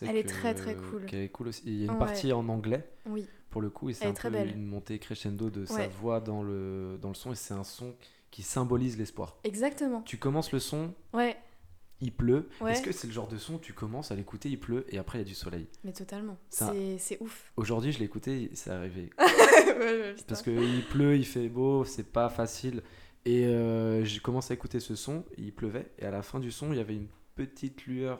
[0.00, 1.04] Sais Elle est que- très, très cool.
[1.06, 1.62] Qu'elle est cool aussi.
[1.66, 1.98] Il y a une Ouais.
[1.98, 3.26] partie en anglais, Oui.
[3.50, 4.50] pour le coup, et c'est un peu belle.
[4.56, 7.94] une montée crescendo de sa voix dans le, dans le son, et c'est un son
[8.30, 9.36] qui symbolise l'espoir.
[9.44, 10.02] Exactement.
[10.02, 11.36] Tu commences le son, Ouais,
[12.00, 12.48] il pleut.
[12.62, 12.72] Ouais.
[12.72, 15.18] Est-ce que c'est le genre de son, tu commences à l'écouter, il pleut, et après,
[15.18, 15.66] il y a du soleil?
[15.84, 16.38] Mais totalement.
[16.48, 17.52] C'est c'est ouf.
[17.56, 22.28] Aujourd'hui, je l'ai écouté, c'est arrivé Parce Parce qu'il pleut, il fait beau, c'est pas
[22.30, 22.82] facile.
[23.26, 26.50] Et euh, j'ai commencé à écouter ce son, il pleuvait, et à la fin du
[26.50, 28.18] son, il y avait une petite lueur,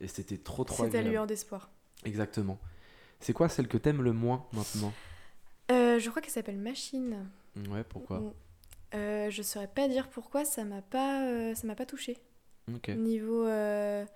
[0.00, 1.08] et c'était trop trop ta agréable.
[1.10, 1.70] lueur d'espoir.
[2.04, 2.58] Exactement.
[3.20, 4.92] C'est quoi celle que t'aimes le moins maintenant
[5.70, 7.28] Euh, je crois qu'elle s'appelle Machine.
[7.70, 8.32] Ouais, pourquoi Mm.
[8.94, 12.16] Euh, je saurais pas dire pourquoi ça m'a pas euh, ça m'a pas touché
[12.74, 12.88] Ok.
[12.88, 14.06] niveau euh,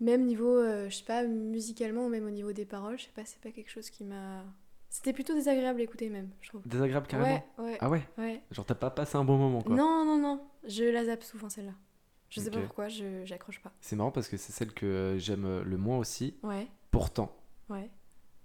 [0.00, 3.24] même niveau je sais pas musicalement ou même au niveau des paroles je sais pas
[3.24, 4.42] c'est pas quelque chose qui m'a
[4.90, 8.42] c'était plutôt désagréable à écouter même je trouve Désagréable carrément ouais ouais Ah ouais ouais
[8.50, 11.48] Genre t'as pas passé un bon moment quoi non non non je la zappe souvent
[11.48, 11.74] celle-là
[12.34, 15.44] je sais pas pourquoi je j'accroche pas C'est marrant parce que c'est celle que j'aime
[15.44, 16.36] euh, le moins aussi.
[16.42, 17.34] ouais Pourtant,
[17.68, 17.90] ouais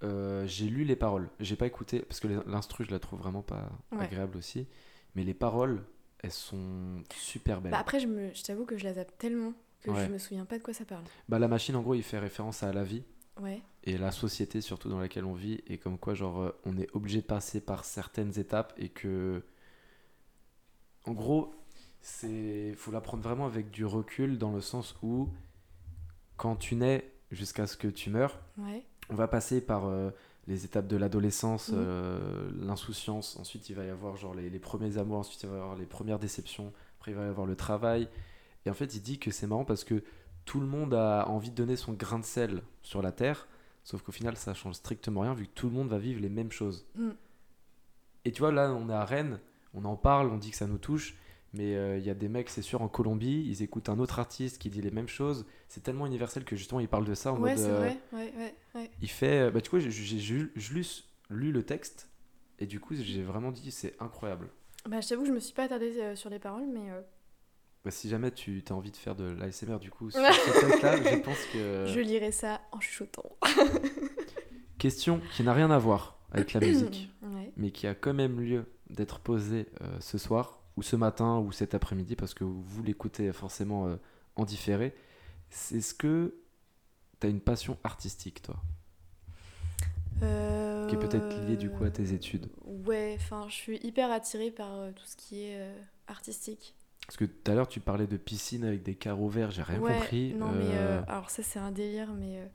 [0.04, 1.30] euh, j'ai lu les paroles.
[1.40, 4.04] J'ai pas écouté parce que l'instru, je la trouve vraiment pas Ouais.
[4.06, 4.68] agréable aussi.
[5.16, 5.84] Mais les paroles,
[6.20, 7.72] elles sont super belles.
[7.72, 10.06] bah après je me je t'avoue que je la zappe tellement que Ouais.
[10.06, 12.20] je me souviens pas de quoi ça parle Bah, la machine, en gros, il fait
[12.20, 13.04] référence à la vie.
[13.42, 16.78] ouais et la société surtout dans laquelle on vit et comme quoi genre euh, on
[16.78, 19.42] est obligé de passer par certaines étapes et que
[21.06, 21.54] en gros
[22.02, 25.30] c'est faut la prendre vraiment avec du recul dans le sens où
[26.38, 30.12] quand tu nais jusqu'à ce que tu meurs ouais on va passer par euh,
[30.48, 31.76] les étapes de l'adolescence Mhm.
[31.80, 35.56] euh, l'insouciance ensuite il va y avoir genre les, les premiers amours ensuite il va
[35.58, 38.08] y avoir les premières déceptions après il va y avoir le travail
[38.66, 40.04] et en fait il dit que c'est marrant parce que
[40.46, 43.48] tout le monde a envie de donner son grain de sel sur la terre
[43.84, 46.30] sauf qu'au final ça change strictement rien vu que tout le monde va vivre les
[46.30, 47.10] mêmes choses Mm.
[48.26, 49.40] et tu vois là on est à Rennes
[49.74, 51.16] on en parle on dit que ça nous touche
[51.54, 54.20] mais euh, il y a des mecs c'est sûr en Colombie ils écoutent un autre
[54.20, 57.32] artiste qui dit les mêmes choses c'est tellement universel que justement ils parlent de ça
[57.32, 59.50] en ouais mode c'est euh, vrai ouais ouais ouais il fait.
[59.52, 62.10] Bah, du coup, j'ai juste lu le texte.
[62.60, 64.50] Et du coup, j'ai vraiment dit c'est incroyable.
[64.88, 67.02] bah je t'avoue je me suis pas attardée euh, sur les paroles mais euh,
[67.86, 70.98] Bah, si jamais tu as envie de faire de l'ASMR, du coup, sur ce texte-là,
[70.98, 71.86] je pense que.
[71.94, 73.38] je lirai ça en chuchotant
[74.78, 77.10] Question qui n'a rien à voir avec la musique.
[77.24, 81.40] ouais mais qui a quand même lieu d'être posé euh, ce soir, ou ce matin,
[81.40, 83.98] ou cet après-midi, parce que vous l'écoutez forcément euh,
[84.36, 84.96] en différé.
[85.50, 86.36] C'est ce que
[87.22, 88.58] tu as une passion artistique, toi?
[90.88, 94.52] Qui est peut-être liée du coup à tes études Ouais, enfin, je suis hyper attirée
[94.52, 96.76] par euh, tout ce qui est euh, artistique.
[97.06, 99.80] Parce que tout à l'heure, tu parlais de piscine avec des carreaux verts, j'ai rien
[99.80, 100.34] Ouais, compris.
[100.34, 102.46] Non, mais Euh, euh, alors ça, c'est un délire, mais euh,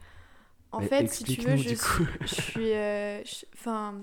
[0.72, 2.06] en fait, si tu veux, je suis.
[2.22, 3.22] je suis, euh,
[3.54, 4.02] Enfin,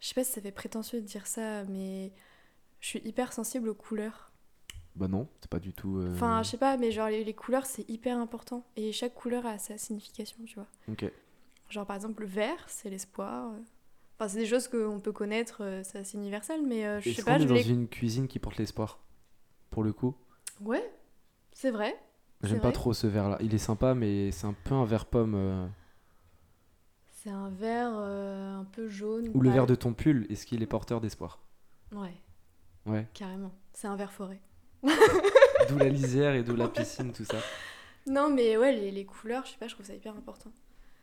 [0.00, 2.12] je sais pas si ça fait prétentieux de dire ça, mais
[2.80, 4.30] je suis hyper sensible aux couleurs.
[4.94, 5.98] Bah non, c'est pas du tout.
[5.98, 8.64] euh, Enfin, je sais pas, mais genre les, les couleurs, c'est hyper important.
[8.76, 10.66] Et chaque couleur a sa signification, tu vois.
[10.88, 11.10] Ok.
[11.68, 13.52] Genre par exemple, le vert, c'est l'espoir.
[14.18, 17.22] Enfin, c'est des choses qu'on peut connaître, euh, c'est assez universel, mais euh, je sais
[17.22, 18.98] pas, je dans une cuisine qui porte l'espoir
[19.70, 20.14] Pour le coup?
[20.62, 20.90] Ouais,
[21.52, 21.94] c'est vrai.
[22.42, 23.36] J'aime pas trop ce verre-là.
[23.40, 25.34] Il est sympa, mais c'est un peu un verre pomme.
[25.34, 25.66] euh.
[27.10, 29.30] C'est un vert euh, un peu jaune.
[29.34, 31.40] Ou le verre de ton pull, est-ce qu'il est porteur d'espoir?
[31.92, 32.14] Ouais,
[32.86, 33.06] Ouais.
[33.14, 33.52] carrément.
[33.72, 34.40] C'est un vert forêt.
[35.68, 37.38] D'où la lisière et d'où la piscine, tout ça.
[38.06, 40.50] Non, mais ouais, les, les couleurs, je sais pas, je trouve ça hyper important.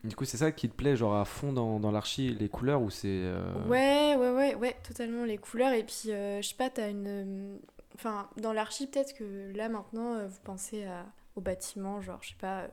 [0.04, 2.82] Du coup, c'est ça qui te plaît, genre à fond dans, dans l'archi, les couleurs
[2.82, 3.08] ou c'est.
[3.10, 5.74] euh, Ouais, ouais, ouais, ouais, totalement les couleurs.
[5.74, 7.08] Et puis, euh, je sais pas, t'as une.
[7.08, 7.58] euh,
[7.96, 11.06] Enfin, dans l'archi, peut-être que là maintenant, euh, vous pensez à,
[11.36, 12.68] aux bâtiments, genre, je sais pas,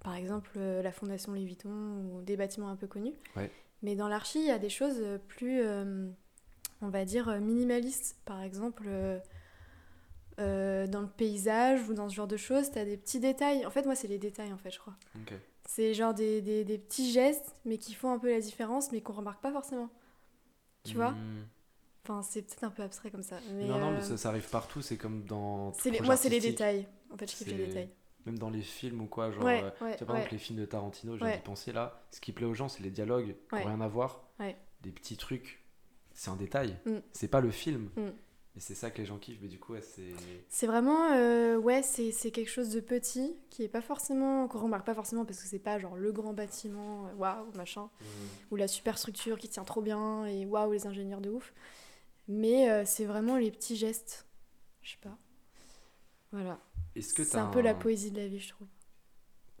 [0.00, 1.70] par exemple, la Fondation Louis Vuitton
[2.12, 3.12] ou des bâtiments un peu connus.
[3.36, 3.50] Ouais.
[3.82, 6.08] Mais dans l'archi, il y a des choses plus, euh,
[6.84, 8.16] on va dire, euh, minimalistes.
[8.24, 9.18] Par exemple, euh,
[10.40, 13.64] euh, dans le paysage ou dans ce genre de choses, t'as des petits détails.
[13.66, 14.94] En fait, moi, c'est les détails, en fait, je crois.
[15.66, 19.00] C'est genre des, des, des petits gestes, mais qui font un peu la différence, mais
[19.00, 19.88] qu'on remarque pas forcément.
[20.84, 21.44] Tu vois Hmm.
[22.06, 23.36] Enfin, c'est peut-être un peu abstrait comme ça.
[23.54, 25.72] Mais non, non, mais ça, ça arrive partout, c'est comme dans.
[25.72, 26.86] tout les- moi, c'est les détails.
[27.10, 27.88] En fait, je kiffe les détails.
[28.26, 29.42] Même dans les films ou quoi, genre.
[29.44, 29.96] Ouais, ouais, tu vois, par ouais.
[30.16, 32.02] exemple, les films de Tarantino, j'ai penser là.
[32.10, 34.28] Ce qui plaît aux gens, c'est les dialogues qui rien à voir.
[34.82, 35.63] Des petits trucs.
[36.14, 36.78] C'est un détail.
[36.86, 36.98] Mm.
[37.12, 37.90] C'est pas le film.
[37.96, 38.10] Mm.
[38.56, 40.12] Et c'est ça que les gens kiffent, mais du coup, ouais, c'est.
[40.48, 44.86] C'est vraiment, euh, ouais, c'est quelque chose de petit qui est pas forcément, qu'on remarque
[44.86, 47.90] pas forcément parce que c'est pas genre le grand bâtiment, euh, waouh, machin,
[48.52, 51.52] ou la super structure qui tient trop bien et waouh, les ingénieurs de ouf.
[52.28, 54.26] Mais euh, c'est vraiment les petits gestes.
[54.82, 55.18] Je sais pas.
[56.30, 56.60] Voilà.
[56.94, 58.68] Est-ce que C'est un peu la poésie de la vie, je trouve.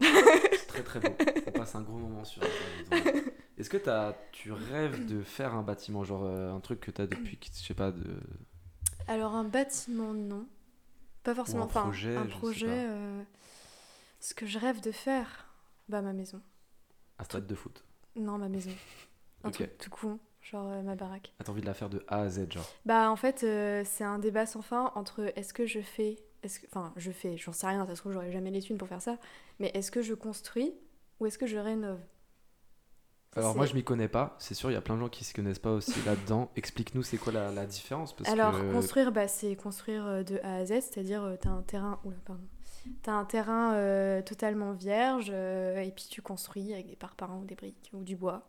[0.00, 1.08] C'est très très beau.
[1.48, 2.42] On passe un gros moment sur.
[3.58, 7.06] Est-ce que as, tu rêves de faire un bâtiment, genre euh, un truc que t'as
[7.06, 8.20] depuis, que- je sais pas, de.
[9.06, 10.46] Alors un bâtiment, non.
[11.22, 11.62] Pas forcément.
[11.62, 12.26] un enfin, projet, un
[12.66, 13.22] euh,
[14.20, 15.46] Ce que je rêve de faire,
[15.88, 16.40] bah ma maison.
[17.18, 17.84] Un stade de foot.
[18.16, 18.70] Non, ma maison.
[19.44, 19.54] Un Ok.
[19.54, 21.32] truc tout con, genre euh, ma baraque.
[21.38, 22.68] Ah, T'as envie de la faire de A à Z, genre.
[22.86, 23.40] Bah en fait,
[23.84, 27.36] c'est un débat sans fin entre est-ce que je fais, est-ce que, enfin je fais,
[27.36, 29.16] j'en sais rien, ça se trouve j'aurais jamais les thunes pour faire ça,
[29.60, 30.74] mais est-ce que je construis
[31.20, 32.00] ou est-ce que je rénove?
[33.36, 35.24] Alors moi je m'y connais pas, c'est sûr il y a plein de gens qui
[35.24, 36.50] se connaissent pas aussi là-dedans.
[36.56, 38.14] Explique-nous c'est quoi la, la différence?
[38.14, 41.50] Parce Alors que construire, bah, c'est construire euh, de A à Z, c'est-à-dire euh, t'as
[41.50, 42.42] un terrain, oula pardon,
[43.06, 47.54] un terrain euh, totalement vierge euh, et puis tu construis avec des parpaings ou des
[47.54, 48.46] briques ou du bois.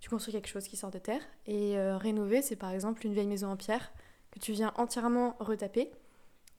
[0.00, 3.14] Tu construis quelque chose qui sort de terre et euh, rénover, c'est par exemple une
[3.14, 3.90] vieille maison en pierre
[4.30, 5.90] que tu viens entièrement retaper.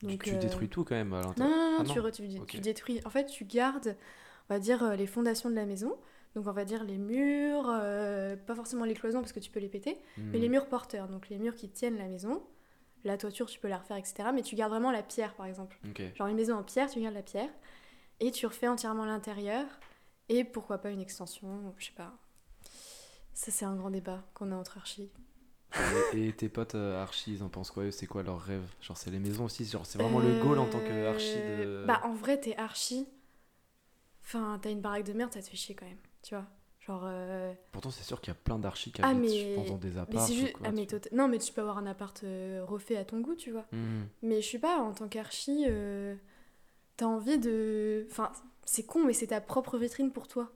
[0.00, 1.56] tu, Donc, tu détruis tout quand même à l'intérieur.
[1.56, 2.04] non, non, Ah tu, non.
[2.08, 3.00] re- tu- tu détruis.
[3.04, 3.96] En fait, tu gardes,
[4.50, 5.96] on va dire, les fondations de la maison.
[6.38, 9.58] Donc, on va dire les murs, euh, pas forcément les cloisons parce que tu peux
[9.58, 10.40] les péter, mais Hmm.
[10.42, 11.08] les murs porteurs.
[11.08, 12.42] Donc, les murs qui tiennent la maison.
[13.04, 14.30] La toiture, tu peux la refaire, etc.
[14.32, 15.78] Mais tu gardes vraiment la pierre, par exemple.
[16.16, 17.50] Genre une maison en pierre, tu gardes la pierre.
[18.20, 19.66] Et tu refais entièrement l'intérieur.
[20.28, 22.12] Et pourquoi pas une extension, je sais pas.
[23.34, 25.10] Ça, c'est un grand débat qu'on a entre archis.
[26.14, 28.64] Et, et tes potes euh, archi ils en pensent quoi C'est quoi leur rêve?
[28.80, 31.64] Genre c'est les maisons aussi, genre c'est vraiment le goal en tant que archi de.
[31.66, 33.06] Euh, Bah, en vrai, t'es archi.
[34.22, 35.98] Enfin, t'as une baraque de merde, ça te fait chier quand même.
[36.22, 36.46] Tu vois
[36.80, 37.02] Genre.
[37.04, 39.68] euh, Pourtant c'est sûr qu'il y a plein d'archis qui Ah, habitent mais- je pense,
[39.68, 40.26] dans des apparts.
[40.26, 40.52] juste.
[40.52, 43.20] quoi, Ah, mais tota- Non, mais tu peux avoir un appart euh, refait à ton
[43.20, 43.66] goût, tu vois.
[43.72, 44.04] Hmm.
[44.22, 46.14] Mais je sais pas, en tant qu'archi, euh,
[46.96, 48.06] t'as envie de.
[48.10, 48.32] Enfin,
[48.64, 50.50] c'est con, mais c'est ta propre vitrine pour toi.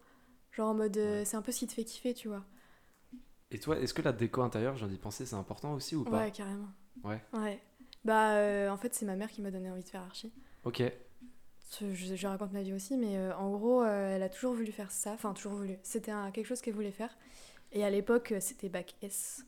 [0.53, 0.97] Genre en mode.
[0.97, 1.25] Ouais.
[1.27, 2.45] C'est un peu ce qui te fait kiffer, tu vois.
[3.51, 6.19] Et toi, est-ce que la déco intérieure, j'en ai pensé, c'est important aussi ou pas?
[6.23, 6.69] Ouais, carrément.
[7.05, 7.21] Ouais.
[7.35, 7.61] Ouais.
[8.05, 10.33] Bah, en fait, c'est ma mère qui m'a donné envie de faire archi.
[10.65, 10.83] Ok.
[11.81, 14.91] Je, raconte ma vie aussi, mais euh, en gros, euh, elle a toujours voulu faire
[14.91, 15.13] ça.
[15.13, 15.79] Enfin, toujours voulu.
[15.83, 17.17] C'était quelque chose qu'elle voulait faire.
[17.73, 19.45] Et à l'époque, euh, c'était bac S.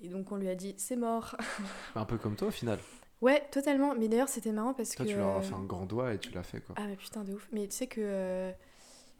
[0.00, 1.36] Et donc, on lui a dit, c'est mort.
[1.96, 2.78] Un peu comme toi au final.
[3.20, 3.94] ouais, totalement.
[3.96, 5.10] Mais d'ailleurs, c'était marrant parce Toi que.
[5.10, 6.74] tu leur as fait un grand doigt et tu l'as fait quoi.
[6.78, 7.48] Ah, mais putain, de ouf.
[7.52, 8.52] Mais tu sais que euh,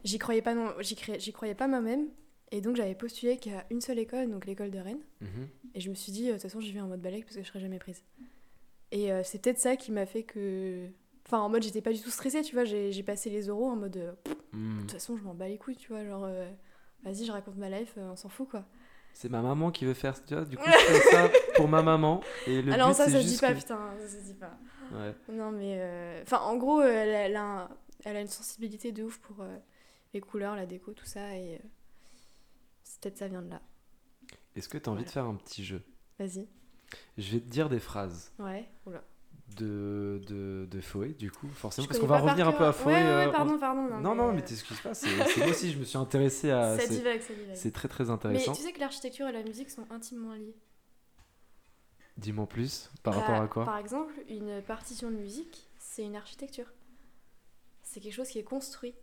[0.05, 2.07] j'y croyais pas, non, j'y, cré- j'y croyais pas moi-même.
[2.51, 5.03] Et donc, j'avais postulé qu'à une seule école, donc l'école de Rennes.
[5.19, 5.49] Mhm.
[5.73, 7.43] Et je me suis dit, de toute façon, j'y vais en mode balèque parce que
[7.43, 8.01] je serai jamais prise.
[8.91, 10.87] Et c'est peut-être ça qui m'a fait que.
[11.25, 12.65] Enfin, en mode, j'étais pas du tout stressée, tu vois.
[12.65, 13.97] J'ai, passé les euros en mode.
[13.97, 14.11] euh,
[14.53, 14.75] Hmm.
[14.77, 16.05] De toute façon, je m'en bats les couilles, tu vois.
[16.05, 16.49] Genre, euh,
[17.03, 18.63] vas-y, je raconte ma life, euh, on s'en fout, quoi.
[19.13, 21.81] c'est ma maman qui veut faire tu vois, du coup je fais ça pour ma
[21.81, 24.33] maman et le Alors but, ça, ça se dit pas, que- putain, ça se dit
[24.33, 24.57] pas.
[24.93, 25.13] Ouais.
[25.29, 25.75] Non, mais.
[25.79, 27.69] euh, Enfin, en gros, elle, elle a un-
[28.05, 29.57] elle a une sensibilité de ouf pour euh,
[30.13, 31.59] les couleurs, la déco, tout ça, et.
[32.83, 33.61] c'est Peut-être ça vient de là.
[34.55, 35.81] est-ce que tu as envie de faire un petit jeu?
[36.19, 36.47] Vas-y.
[37.17, 38.69] je vais te dire des phrases Ouais.
[38.85, 39.03] Oula.
[39.55, 42.73] De, de, de Foé, du coup, forcément, Je parce qu'on va revenir un peu à.
[42.73, 42.93] Foé.
[42.93, 43.81] Ouais, ouais, euh, pardon, pardon.
[43.99, 45.09] Non, non, mais euh, t'excuses pas, c'est
[45.41, 46.77] moi aussi, je me suis intéressé à.
[46.79, 47.55] Ça divague, ça divague.
[47.55, 48.53] C'est très très Mais intéressant.
[48.53, 50.55] tu sais que l'architecture et la musique sont intimement liées.
[52.17, 53.65] Dis-moi plus, par Bah, rapport à quoi?
[53.65, 56.71] Par exemple, une partition de musique, c'est une architecture.
[57.83, 58.95] C'est quelque chose qui est construit,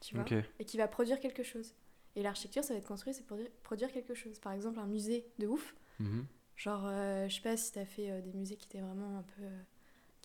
[0.00, 0.24] tu vois,
[0.58, 1.74] et qui va produire quelque chose.
[2.14, 4.38] Et l'architecture, ça va être construit, c'est pour produire quelque chose.
[4.38, 6.24] Par exemple, un musée de ouf, Mhm.
[6.56, 9.22] genre, euh, je sais pas si t'as fait euh, des musées qui étaient vraiment un
[9.22, 9.42] peu.
[9.42, 9.62] euh,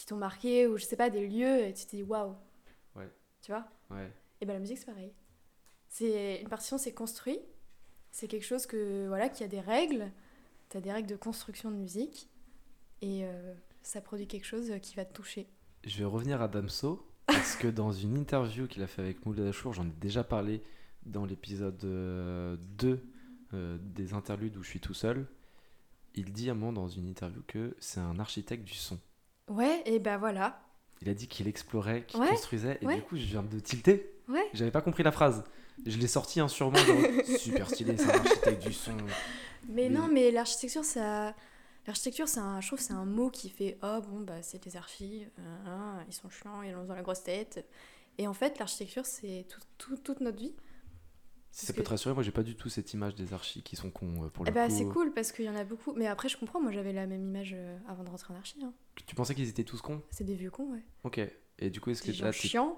[0.01, 2.35] qui t'ont marqué, ou je sais pas, des lieux, et tu t'es dit waouh.
[2.95, 3.07] Ouais.
[3.41, 3.67] Tu vois?
[3.91, 4.11] Ouais.
[4.41, 5.13] Et ben la musique, c'est pareil.
[5.89, 7.39] C'est une partition, c'est construit.
[8.09, 10.11] C'est quelque chose que voilà, qui a des règles.
[10.69, 12.29] T'as des règles de construction de musique
[13.01, 15.47] et euh, ça produit quelque chose qui va te toucher.
[15.83, 19.47] Je vais revenir à Damso, parce que dans une interview qu'il a fait avec Moulay
[19.47, 20.63] Achour, j'en ai déjà parlé
[21.05, 23.03] dans l'épisode euh, 2
[23.53, 25.27] euh, des interludes où je suis tout seul.
[26.15, 28.99] Il dit à un moment dans une interview que c'est un architecte du son.
[29.49, 30.61] Ouais, et ben voilà.
[31.01, 32.95] Il a dit qu'il explorait, qu'il Ouais, construisait, et ouais.
[32.95, 34.11] du coup, je viens de tilter.
[34.27, 34.47] Ouais.
[34.53, 35.43] J'avais pas compris la phrase.
[35.85, 36.97] Je l'ai sorti hein, sûrement, genre,
[37.39, 38.95] super stylé, c'est un architecte du son.
[38.97, 39.03] Mais
[39.67, 41.33] Mais- non, mais l'architecture, ça.
[41.87, 44.77] L'architecture, c'est un, je trouve, c'est un mot qui fait oh bon bah c'est des
[44.77, 47.65] archis, euh, hein, ils sont chiants, ils ont dans la grosse tête.
[48.19, 50.53] Et en fait, l'architecture, c'est tout- tout- toute notre vie.
[51.53, 53.75] Si ça peut te rassurer, moi j'ai pas du tout cette image des archis qui
[53.75, 54.73] sont cons euh, pour le Eh bah, coup.
[54.75, 55.93] c'est cool parce qu'il y en a beaucoup.
[55.93, 58.55] Mais après, je comprends, moi j'avais la même image euh, avant de rentrer en archi.
[58.63, 58.73] hein.
[59.05, 60.01] Tu pensais qu'ils étaient tous cons?
[60.11, 60.83] C'est des vieux cons, ouais.
[61.03, 61.19] Ok.
[61.59, 62.31] Et du coup, est-ce que là,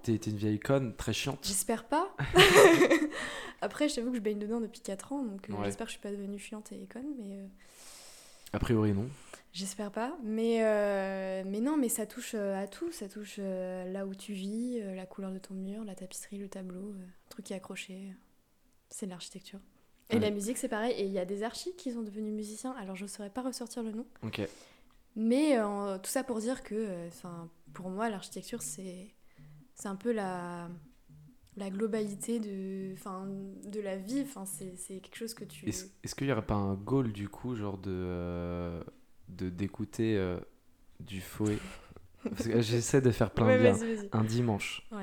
[0.04, 1.40] t'es une vieille conne très chiante?
[1.44, 2.16] J'espère pas.
[3.62, 5.66] Après, je t'avoue que je baigne dedans depuis 4 ans, donc euh, Ouais.
[5.66, 7.46] j'espère que je suis pas devenue chiante et conne, mais euh,
[8.54, 9.08] A priori, non.
[9.54, 10.18] j'espère pas.
[10.24, 12.92] Mais, euh, mais non, mais ça touche à tout.
[12.92, 16.92] Ça touche là où tu vis, la couleur de ton mur, la tapisserie, le tableau,
[16.92, 18.14] le truc qui est accroché.
[18.94, 19.60] C'est l'architecture.
[20.12, 20.20] Et Ouais.
[20.20, 20.94] la musique, c'est pareil.
[21.00, 22.74] Et il y a des archis qui sont devenus musiciens.
[22.74, 24.06] Alors, je ne saurais pas ressortir le nom.
[24.22, 24.42] Ok.
[25.16, 29.08] Mais euh, tout ça pour dire que, euh, enfin, pour moi, l'architecture, c'est
[29.74, 30.70] c'est un peu la,
[31.56, 32.94] la globalité de,
[33.70, 34.22] de la vie.
[34.22, 35.68] Enfin, c'est quelque chose que tu.
[35.68, 38.84] Est-ce qu'il y aurait pas un goal du coup, genre de euh,
[39.30, 40.38] de d'écouter euh,
[41.00, 41.58] du fouet?
[42.24, 44.10] Parce que j'essaie de faire plein de vas-y.
[44.14, 45.03] Un dimanche, Ouais,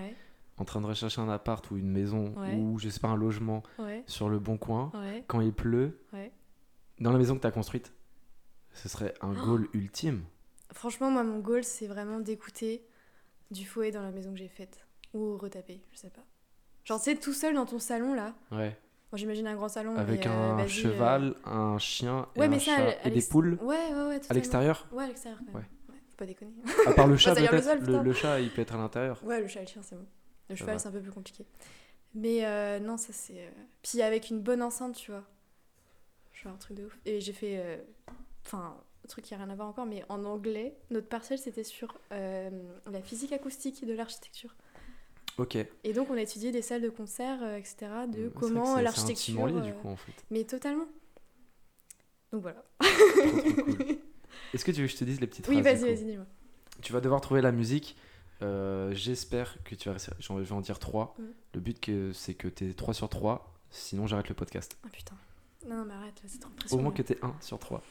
[0.61, 2.54] en train de rechercher un appart ou une maison Ouais.
[2.54, 5.98] ou je sais pas un logement ouais, sur le bon coin, ouais, quand il pleut,
[7.00, 7.92] dans la maison que tu as construite,
[8.74, 9.46] ce serait un Oh.
[9.46, 10.22] goal ultime.
[10.72, 12.84] Franchement, moi, mon goal, c'est vraiment d'écouter
[13.50, 14.86] du fouet dans la maison que j'ai faite.
[15.14, 16.22] Ou retaper, je sais pas.
[16.84, 18.34] Genre, sais, tout seul dans ton salon, là.
[18.52, 18.78] Ouais.
[19.11, 19.96] Bon, j'imagine un grand salon.
[19.96, 23.22] Avec mais, euh, un vas-y, euh, cheval, un chien et un ça, chat et des
[23.22, 24.20] poules Ouais, ouais, ouais.
[24.28, 24.86] à l'extérieur.
[24.92, 25.40] Ouais, à l'extérieur.
[25.52, 25.62] Ouais.
[25.88, 26.52] Faut pas déconner.
[26.86, 28.02] À part le chat le peut-être.
[28.04, 29.20] le chat il peut être à l'intérieur.
[29.24, 30.06] Ouais, le chat et le chien, c'est bon.
[30.51, 30.78] Le cheval, va.
[30.78, 31.44] c'est un peu plus compliqué.
[32.14, 33.38] Mais euh, non, ça c'est.
[33.38, 33.51] euh,
[33.82, 35.24] Puis avec une bonne enceinte, tu vois.
[36.32, 36.98] Genre un truc de ouf.
[37.07, 37.59] Et j'ai fait.
[37.59, 37.76] euh,
[38.46, 41.62] Enfin, un truc qui a rien à voir encore, mais en anglais, notre partiel c'était
[41.62, 42.51] sur euh,
[42.90, 44.55] la physique acoustique de l'architecture.
[45.38, 45.57] Ok.
[45.84, 47.76] Et donc on a étudié des salles de concert, etc.,
[48.12, 49.46] de comment l'architecture.
[49.46, 50.12] lié, du coup en fait.
[50.30, 50.86] Mais totalement.
[52.32, 52.64] Donc voilà.
[54.55, 56.05] Est-ce que tu veux que je te dise les petites Oui, phrases du vas-y, vas-y,
[56.05, 56.26] dis-moi.
[56.82, 57.96] Tu vas devoir trouver la musique.
[58.43, 60.14] Euh, J'espère que tu vas réussir.
[60.18, 61.14] Je vais en dire 3.
[61.18, 61.22] Mm.
[61.55, 63.53] Le but, que- c'est que tu es 3 sur 3.
[63.70, 64.76] Sinon, j'arrête le podcast.
[64.84, 65.16] Ah putain.
[65.68, 66.82] Non, non, mais arrête, là, c'est trop Au impressionnant.
[66.84, 67.82] moins que tu es 1 sur 3.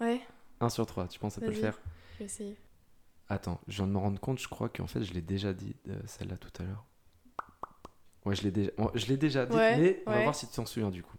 [0.00, 0.20] Ouais,
[0.60, 1.78] 1 sur 3, tu penses que ça peut le faire
[2.14, 2.56] je vais essayer.
[3.28, 5.74] Attends, je viens de me rendre compte, je crois qu'en fait, je l'ai déjà dit,
[5.88, 6.84] euh, celle-là tout à l'heure.
[8.24, 10.22] Ouais, je l'ai déjà, oh, je l'ai déjà dit, Ouais, mais on va ouais.
[10.22, 11.16] voir si tu t'en souviens du coup.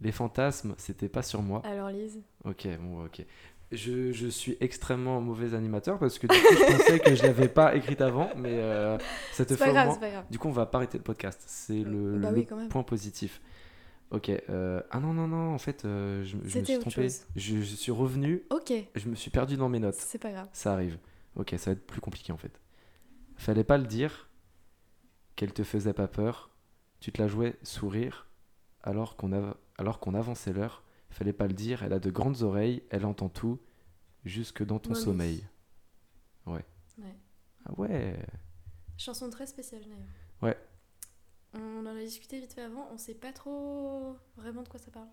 [0.00, 1.60] Les fantasmes, c'était pas sur moi.
[1.64, 2.20] Alors, Lise.
[2.44, 3.24] Ok, bon, ok.
[3.72, 7.48] Je, je suis extrêmement mauvais animateur parce que du coup, je pensais que je l'avais
[7.48, 8.96] pas écrite avant, mais euh,
[9.32, 10.24] ça te C'est fait pas grave, moins- c'est pas grave.
[10.30, 11.42] Du coup, on va pas arrêter le podcast.
[11.46, 13.40] C'est le, Bah le oui, point positif.
[14.10, 14.30] Ok.
[14.30, 17.08] euh, Ah non, non, non, en fait, euh, je, je me suis trompé.
[17.34, 19.94] Je, je suis revenu, Ok, je me suis perdu dans mes notes.
[19.96, 20.48] c'est pas grave.
[20.52, 20.98] Ça arrive.
[21.34, 22.60] Ok, ça va être plus compliqué en fait.
[23.36, 24.28] Fallait pas le dire
[25.34, 26.50] qu'elle te faisait pas peur.
[27.00, 28.28] Tu te la jouais sourire
[28.84, 30.83] alors qu'on av- alors qu'on avançait l'heure.
[31.14, 33.58] Fallait pas le dire, elle a de grandes oreilles, elle entend tout,
[34.24, 35.46] jusque dans ton sommeil.
[36.46, 36.64] Ouais.
[36.98, 37.14] Ouais.
[37.64, 38.18] Ah ouais.
[38.98, 39.98] Chanson très spéciale d'ailleurs.
[40.42, 40.58] Ouais.
[41.54, 44.90] On en a discuté vite fait avant, on sait pas trop vraiment de quoi ça
[44.90, 45.06] parle.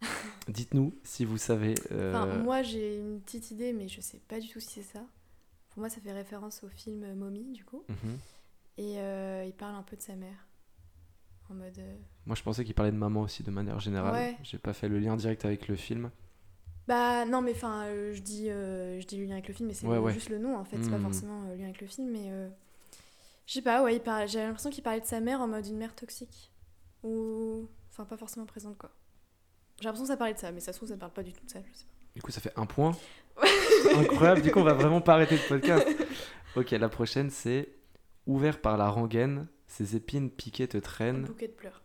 [0.48, 1.74] Dites-nous si vous savez.
[1.92, 4.82] euh, Enfin, moi j'ai une petite idée, mais je sais pas du tout si c'est
[4.82, 5.04] ça.
[5.70, 7.84] Pour moi, ça fait référence au film Mommy, du coup.
[7.88, 8.18] mhm.
[8.76, 10.46] Et euh, il parle un peu de sa mère.
[11.52, 11.78] En mode.
[11.78, 11.94] euh,
[12.26, 14.14] Moi, je pensais qu'il parlait de maman aussi de manière générale.
[14.14, 14.36] Ouais.
[14.42, 16.10] J'ai pas fait le lien direct avec le film.
[16.88, 19.68] Bah non, mais enfin, euh, je dis, euh, je dis le lien avec le film,
[19.68, 20.12] mais c'est Ouais, ouais.
[20.12, 21.02] juste le nom en fait, c'est pas Mhm.
[21.04, 22.28] forcément le lien avec le film, mais
[23.46, 25.76] je sais pas, ouais, parlait- j'avais l'impression qu'il parlait de sa mère en mode une
[25.78, 26.50] mère toxique
[27.04, 28.90] ou, enfin, pas forcément présente quoi.
[29.78, 31.32] J'ai l'impression que ça parlait de ça, mais ça se trouve ça parle pas du
[31.32, 31.92] tout de ça, je sais pas.
[32.16, 32.96] Du coup, ça fait un point.
[33.96, 34.42] Incroyable.
[34.42, 35.86] Du coup, on va vraiment pas arrêter le podcast.
[36.56, 37.68] Ok, la prochaine, c'est
[38.26, 41.24] Ouvert par la rengaine, ses épines piquées te Un traînent.
[41.24, 41.82] bouquet de pleurs.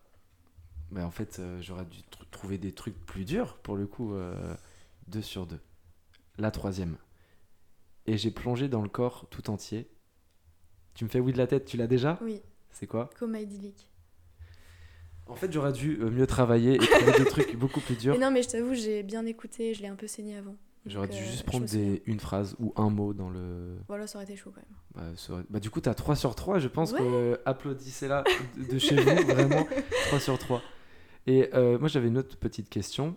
[0.92, 4.14] Mais en fait, euh, j'aurais dû tr- trouver des trucs plus durs pour le coup.
[5.08, 5.60] 2 sur 2.
[6.38, 6.98] La troisième.
[8.06, 9.90] Et j'ai plongé dans le corps tout entier.
[10.96, 12.18] Tu me fais oui de la tête, tu l'as déjà?
[12.22, 13.10] Oui, C'est quoi?
[13.18, 13.90] Coma idyllique.
[15.28, 18.14] En fait, j'aurais dû euh, mieux travailler et trouver des trucs beaucoup plus durs.
[18.18, 20.56] Mais non, mais je t'avoue, j'ai bien écouté, je l'ai un peu saigné avant.
[20.90, 23.78] J'aurais dû euh, juste prendre des, une phrase ou un mot dans le.
[23.88, 24.78] Voilà, ça aurait été chaud quand même.
[25.16, 26.60] Bah, aurait- bah, du coup, t'as 3 sur 3.
[26.60, 27.00] Je pense Ouais.
[27.00, 28.24] que applaudissez-la
[28.58, 29.68] de, de chez vous, vraiment.
[30.08, 30.62] 3 sur 3.
[31.28, 33.16] Et euh, moi, j'avais une autre petite question.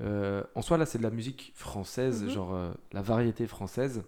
[0.00, 2.30] Euh, en soi, là, c'est de la musique française, Mhm.
[2.30, 4.02] genre euh, la variété française.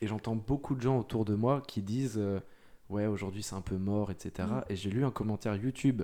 [0.00, 2.20] Et j'entends beaucoup de gens autour de moi qui disent
[2.90, 4.48] Ouais, aujourd'hui, c'est un peu mort, etc.
[4.50, 4.64] Mhm.
[4.68, 6.02] Et j'ai lu un commentaire YouTube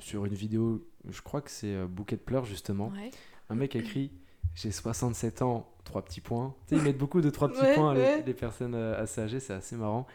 [0.00, 2.88] sur une vidéo, je crois que c'est Bouquet de pleurs, justement.
[2.88, 3.10] Ouais.
[3.50, 4.10] Un mec a écrit
[4.54, 6.54] J'ai 67 ans, trois petits points.
[6.68, 8.22] Tu sais, ils mettent beaucoup de trois petits Ouais, points, les, ouais.
[8.24, 10.06] les personnes euh, assez âgées, c'est assez marrant.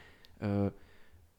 [0.44, 0.70] Euh,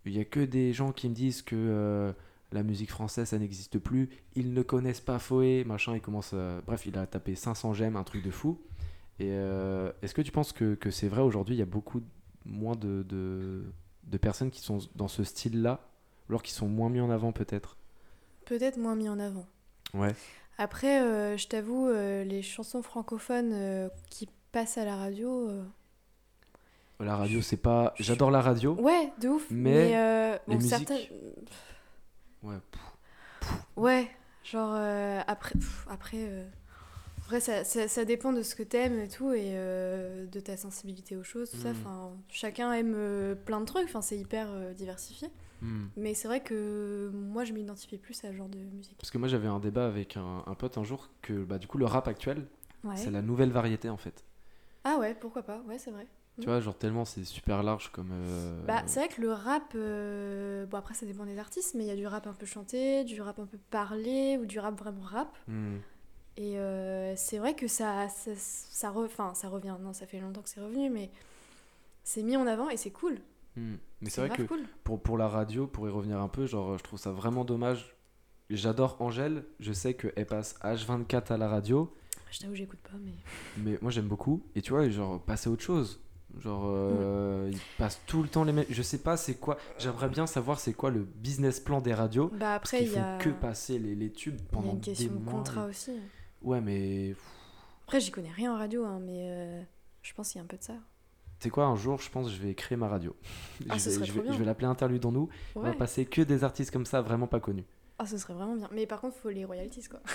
[0.05, 2.13] Il y a que des gens qui me disent que euh,
[2.53, 4.11] la musique française, ça n'existe plus.
[4.35, 5.95] Ils ne connaissent pas Foé, machin.
[5.95, 6.33] Il commence.
[6.35, 8.61] euh, Bref, il a tapé 500 j'aime, un truc de fou.
[9.19, 11.55] Et euh, est-ce que tu penses que, que c'est vrai aujourd'hui?
[11.55, 12.01] Il y a beaucoup
[12.47, 13.65] moins de, de,
[14.05, 15.87] de personnes qui sont dans ce style-là,
[16.29, 17.77] alors qu'ils sont moins mis en avant peut-être?
[18.47, 19.47] Peut-être moins mis en avant.
[19.95, 20.15] Ouais.
[20.61, 25.51] Après, euh, je t'avoue, euh, les chansons francophones euh, qui passent à la radio.
[27.01, 27.95] La radio, c'est pas.
[27.99, 28.75] J'adore la radio.
[28.75, 29.47] Ouais, de ouf.
[29.51, 29.89] Mais
[30.47, 31.11] les bon, musiques-
[32.43, 32.57] Ouais.
[33.77, 34.11] Ouais,
[34.45, 34.75] genre
[35.27, 35.55] après.
[35.55, 36.29] pff, après
[37.23, 41.17] Après, ça, ça, ça dépend de ce que t'aimes et tout, et de ta sensibilité
[41.17, 41.73] aux choses, tout ça.
[41.73, 41.77] Mm.
[41.81, 45.29] Enfin, chacun aime plein de trucs, enfin, c'est hyper diversifié.
[45.63, 45.87] Hmm.
[45.97, 48.97] Mais c'est vrai que moi, je m'identifie plus à ce genre de musique.
[48.99, 51.67] Parce que moi j'avais un débat avec un, un pote un jour que bah, du
[51.67, 52.47] coup le rap actuel
[52.83, 52.97] Ouais.
[52.97, 54.25] c'est la nouvelle variété en fait.
[54.85, 56.07] Ah ouais, pourquoi pas, ouais, c'est vrai.
[56.41, 56.51] Tu Mm.
[56.51, 58.11] vois, genre tellement c'est super large comme.
[58.13, 61.85] euh, Bah, c'est vrai que le rap, euh, bon après ça dépend des artistes, mais
[61.85, 64.59] il y a du rap un peu chanté, du rap un peu parlé, ou du
[64.59, 65.37] rap vraiment rap.
[65.49, 65.77] hmm.
[66.39, 70.21] Et euh, c'est vrai que ça, ça, ça, re- enfin, ça revient, non, ça fait
[70.21, 71.11] longtemps que c'est revenu, mais
[72.05, 73.19] c'est mis en avant et c'est cool.
[73.57, 73.75] Hmm.
[74.03, 74.61] Mais c'est vrai que cool.
[74.85, 77.97] pour, pour la radio, pour y revenir un peu, genre je trouve ça vraiment dommage.
[78.49, 81.95] J'adore Angèle, je sais qu'elle passe H24 à la radio,
[82.31, 83.13] Je t'avoue, j'écoute pas, mais.
[83.59, 84.43] mais moi j'aime beaucoup.
[84.57, 86.01] Et tu vois, genre passer à autre chose.
[86.39, 87.53] Genre, euh, Mm.
[87.53, 88.65] ils passent tout le temps les mêmes.
[88.71, 89.59] Je sais pas c'est quoi.
[89.79, 92.31] J'aimerais bien savoir c'est quoi le business plan des radios.
[92.39, 93.19] Bah après, il a.
[93.19, 95.33] que passer les, les tubes Il y a pendant une question des de mois.
[95.33, 95.93] contrat aussi.
[96.43, 97.15] Ouais, mais
[97.85, 99.63] Après, j'y connais rien en radio, hein, mais euh,
[100.03, 100.75] je pense qu'il y a un peu de ça.
[101.41, 103.17] Tu sais quoi, un jour, je pense que je vais créer ma radio.
[103.71, 104.33] Ah, je vais, serait je trop vais, bien.
[104.35, 105.29] je vais l'appeler Interludons-nous.
[105.57, 107.65] On va passer que des artistes comme ça, vraiment pas connus.
[107.99, 108.69] Ah, ce serait vraiment bien.
[108.73, 110.01] Mais par contre, faut les royalties, quoi.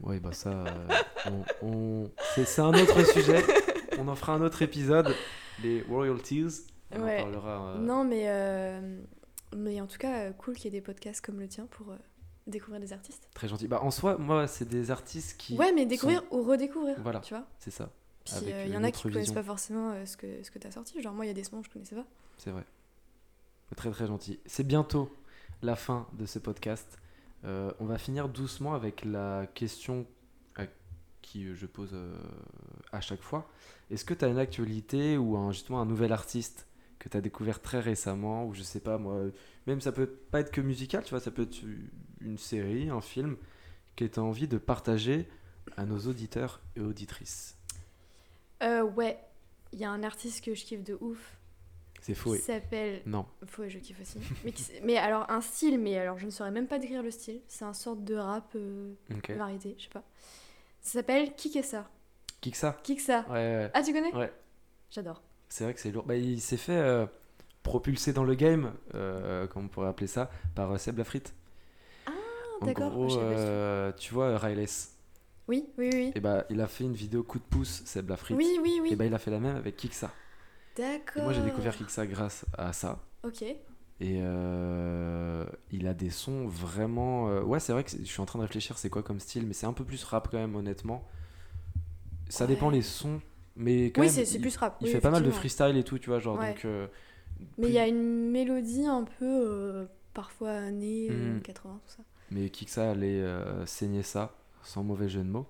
[0.00, 0.88] Ouais, bah ça, euh,
[1.62, 3.44] on, on- c'est c'est un autre sujet.
[3.96, 5.14] On en fera un autre épisode,
[5.62, 6.66] les royalties.
[6.90, 7.20] On Ouais.
[7.20, 7.68] en parlera.
[7.68, 8.98] euh, Non, mais, euh,
[9.56, 11.94] mais en tout cas, cool qu'il y ait des podcasts comme le tien pour
[12.48, 13.28] découvrir des artistes.
[13.34, 13.68] Très gentil.
[13.68, 15.56] Bah en soi, moi, c'est des artistes qui.
[15.56, 17.20] Ouais, mais découvrir ou redécouvrir, Voilà.
[17.20, 17.44] tu vois.
[17.60, 17.90] C'est ça,
[18.24, 19.34] Puis il y euh, en a qui connaissent vision.
[19.34, 21.00] pas forcément euh, ce que, ce que t'as sorti.
[21.02, 22.06] Genre, moi, il y a des sons que je connaissais pas.
[22.38, 22.64] c'est vrai.
[23.76, 24.38] Très très gentil.
[24.46, 25.12] C'est bientôt
[25.62, 26.98] la fin de ce podcast.
[27.44, 30.06] Euh, on va finir doucement avec la question
[30.56, 30.62] à
[31.22, 31.94] qui je pose
[32.92, 33.50] à chaque fois.
[33.90, 36.66] Est-ce que tu as une actualité ou un, justement un nouvel artiste
[36.98, 39.24] que tu as découvert très récemment ou je sais pas moi,
[39.66, 41.58] même ça peut pas être que musical, tu vois, ça peut être
[42.20, 43.36] une série, un film
[43.96, 45.28] que tu as envie de partager
[45.76, 47.56] à nos auditeurs et auditrices?
[48.62, 49.18] Euh, ouais,
[49.72, 51.36] il y a un artiste que je kiffe de ouf.
[52.00, 52.34] C'est faux.
[52.34, 53.00] Qui s'appelle.
[53.06, 53.26] Non.
[53.46, 54.18] Faux, je kiffe aussi.
[54.44, 57.10] mais, qui mais alors, un style, mais alors je ne saurais même pas décrire le
[57.10, 57.40] style.
[57.48, 58.92] C'est un sorte de rap euh,
[59.30, 60.04] variété, je sais pas.
[60.82, 61.88] Ça s'appelle Kikessa.
[62.52, 63.24] Ça Kiksa.
[63.28, 63.70] Ouais, ouais.
[63.72, 64.14] Ah, tu connais?
[64.14, 64.30] Ouais.
[64.90, 65.22] J'adore.
[65.48, 66.04] C'est vrai que c'est lourd.
[66.04, 67.06] Bah, il s'est fait euh,
[67.62, 71.32] propulser dans le game, euh, comme on pourrait appeler ça, par euh, Seb Lafrite.
[72.06, 72.10] Ah,
[72.60, 73.20] en d'accord, gros, pas du tout.
[73.22, 74.93] euh, tu vois, Ryless.
[75.48, 76.12] Oui, oui, oui.
[76.14, 78.36] Et bah, il a fait une vidéo coup de pouce, Seb Lafrite.
[78.36, 78.92] Oui, oui, oui.
[78.92, 80.10] Et bah, il a fait la même avec Kiksa.
[80.76, 81.22] D'accord.
[81.22, 83.00] moi, j'ai découvert Kiksa grâce à ça.
[83.22, 83.42] Ok.
[84.00, 87.28] Et euh, il a des sons vraiment.
[87.28, 89.46] euh, Ouais, c'est vrai que je suis en train de réfléchir, c'est quoi comme style,
[89.46, 91.04] mais c'est un peu plus rap quand même, honnêtement.
[92.28, 93.20] Ça dépend les sons,
[93.56, 94.76] mais quand Oui, même, c'est plus rap.
[94.80, 96.52] il oui, fait pas mal de freestyle et tout, tu vois, genre Ouais.
[96.52, 96.64] donc.
[96.64, 96.86] euh,
[97.58, 99.24] Mais il y a une mélodie un peu.
[99.24, 101.42] euh, parfois années euh, Mm.
[101.42, 102.02] 80, tout ça.
[102.30, 103.24] Mais ça allait
[103.66, 104.34] saigner ça,
[104.64, 105.46] sans mauvais jeu de mots.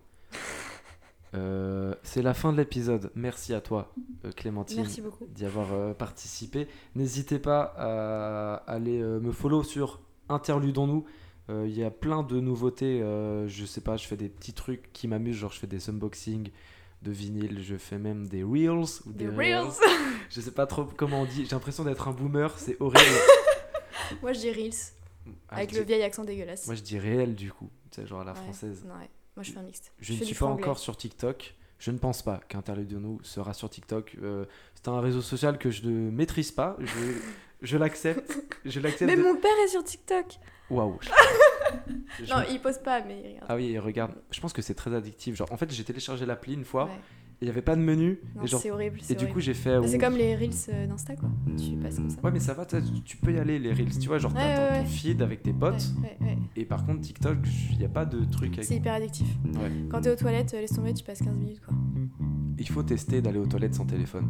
[1.34, 3.10] Euh, c'est la fin de l'épisode.
[3.14, 3.92] Merci à toi,
[4.24, 4.86] euh, Clémentine,
[5.34, 6.68] d'y avoir euh, participé.
[6.94, 11.04] N'hésitez pas à aller euh, me follow sur Interludons-nous.
[11.50, 13.00] Il y a plein de nouveautés.
[13.00, 15.36] je sais pas, je fais des petits trucs qui m'amusent.
[15.36, 16.50] Genre, je fais des unboxings
[17.02, 17.60] de vinyle.
[17.62, 19.02] Je fais même des reels.
[19.04, 19.72] Ou Des des Reels
[20.30, 21.44] Je sais pas trop comment on dit.
[21.44, 22.50] J'ai l'impression d'être un boomer.
[22.58, 23.18] C'est horrible.
[24.22, 24.94] Moi je dis Reels,
[25.48, 26.66] Ah, avec le dis- vieil accent dégueulasse.
[26.66, 27.70] Moi, je dis réel du coup.
[27.90, 28.84] Tu sais, genre à la Ouais, française.
[28.86, 29.08] non, ouais.
[29.36, 29.92] Moi je fais un mixte.
[30.00, 30.62] Je, ne suis pas franglais.
[30.64, 31.54] encore sur TikTok.
[31.78, 34.16] Je ne pense pas qu'Interlude de nous sera sur TikTok.
[34.22, 34.44] Euh,
[34.74, 36.76] c'est un réseau social que je ne maîtrise pas.
[36.78, 36.86] Je,
[37.62, 38.38] je l'accepte.
[38.64, 39.10] Je l'accepte.
[39.10, 40.38] Mais de- mon père est sur TikTok
[40.70, 40.98] Waouh.
[42.30, 43.46] Non, il pose pas, mais il regarde.
[43.48, 44.12] Ah oui, regarde.
[44.30, 45.34] Je pense que c'est très addictif.
[45.34, 46.84] Genre, en fait, j'ai téléchargé l'appli une fois.
[46.86, 46.90] Ouais.
[47.44, 48.20] Il n'y avait pas de menu.
[48.34, 49.00] Non, et genre, c'est horrible.
[49.06, 49.78] et du coup, j'ai fait.
[49.78, 51.28] Bah, C'est comme les Reels euh, d'Insta quoi.
[51.58, 52.16] Tu passes comme ça.
[52.24, 52.64] Ouais, mais ça va.
[53.04, 53.98] Tu peux y aller les reels.
[53.98, 55.92] Tu vois, genre, Ouais, t'as ouais, ton feed avec tes potes.
[56.56, 57.36] Et par contre, TikTok,
[57.72, 58.54] il n'y a pas de truc.
[58.54, 58.64] Avec...
[58.64, 59.26] C'est hyper addictif.
[59.90, 61.74] Quand t'es aux toilettes, euh, laisse tomber, tu passes 15 minutes quoi.
[62.58, 64.26] Il faut tester d'aller aux toilettes sans téléphone.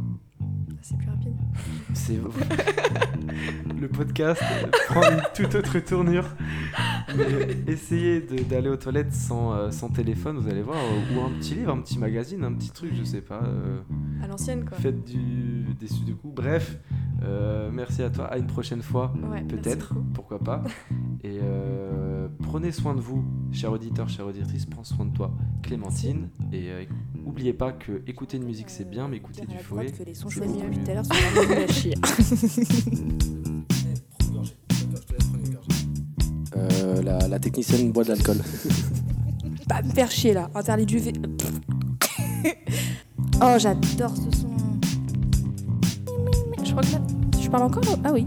[0.83, 1.35] C'est plus rapide.
[1.95, 2.19] C'est
[3.81, 4.43] le podcast
[4.89, 6.27] prend une toute autre tournure.
[7.17, 11.31] Mais essayez d'aller aux toilettes sans, euh, sans téléphone, vous allez voir, euh, ou un
[11.39, 13.43] petit livre, un petit magazine, un petit truc, je sais pas.
[13.45, 13.81] euh,
[14.23, 14.77] À l'ancienne quoi.
[14.79, 16.33] faites du des du coup.
[16.35, 16.79] Bref,
[17.23, 18.27] euh, merci à toi.
[18.27, 20.63] À une prochaine fois, Ouais, peut-être, pourquoi pas.
[21.25, 24.67] Et euh, prenez soin de vous, chers auditeurs, chères auditrices.
[24.67, 25.33] Prends soin de toi,
[25.63, 26.29] Clémentine.
[26.53, 26.85] Et euh,
[27.25, 29.87] oubliez pas que écouter une musique c'est bien, mais écouter du fouet.
[29.91, 31.95] que les sons choisis depuis tout à l'heure sont à chier.
[36.57, 38.37] Euh, la, la technicienne boit de l'alcool.
[39.69, 41.13] Pas me faire chier là, interdit du V.
[43.43, 44.49] oh, j'adore ce son.
[46.64, 47.01] Je crois que là.
[47.41, 47.82] Je parle encore?
[48.05, 48.26] Ah oui.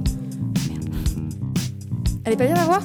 [0.70, 0.90] Merde.
[2.26, 2.82] Elle est pas bien la voix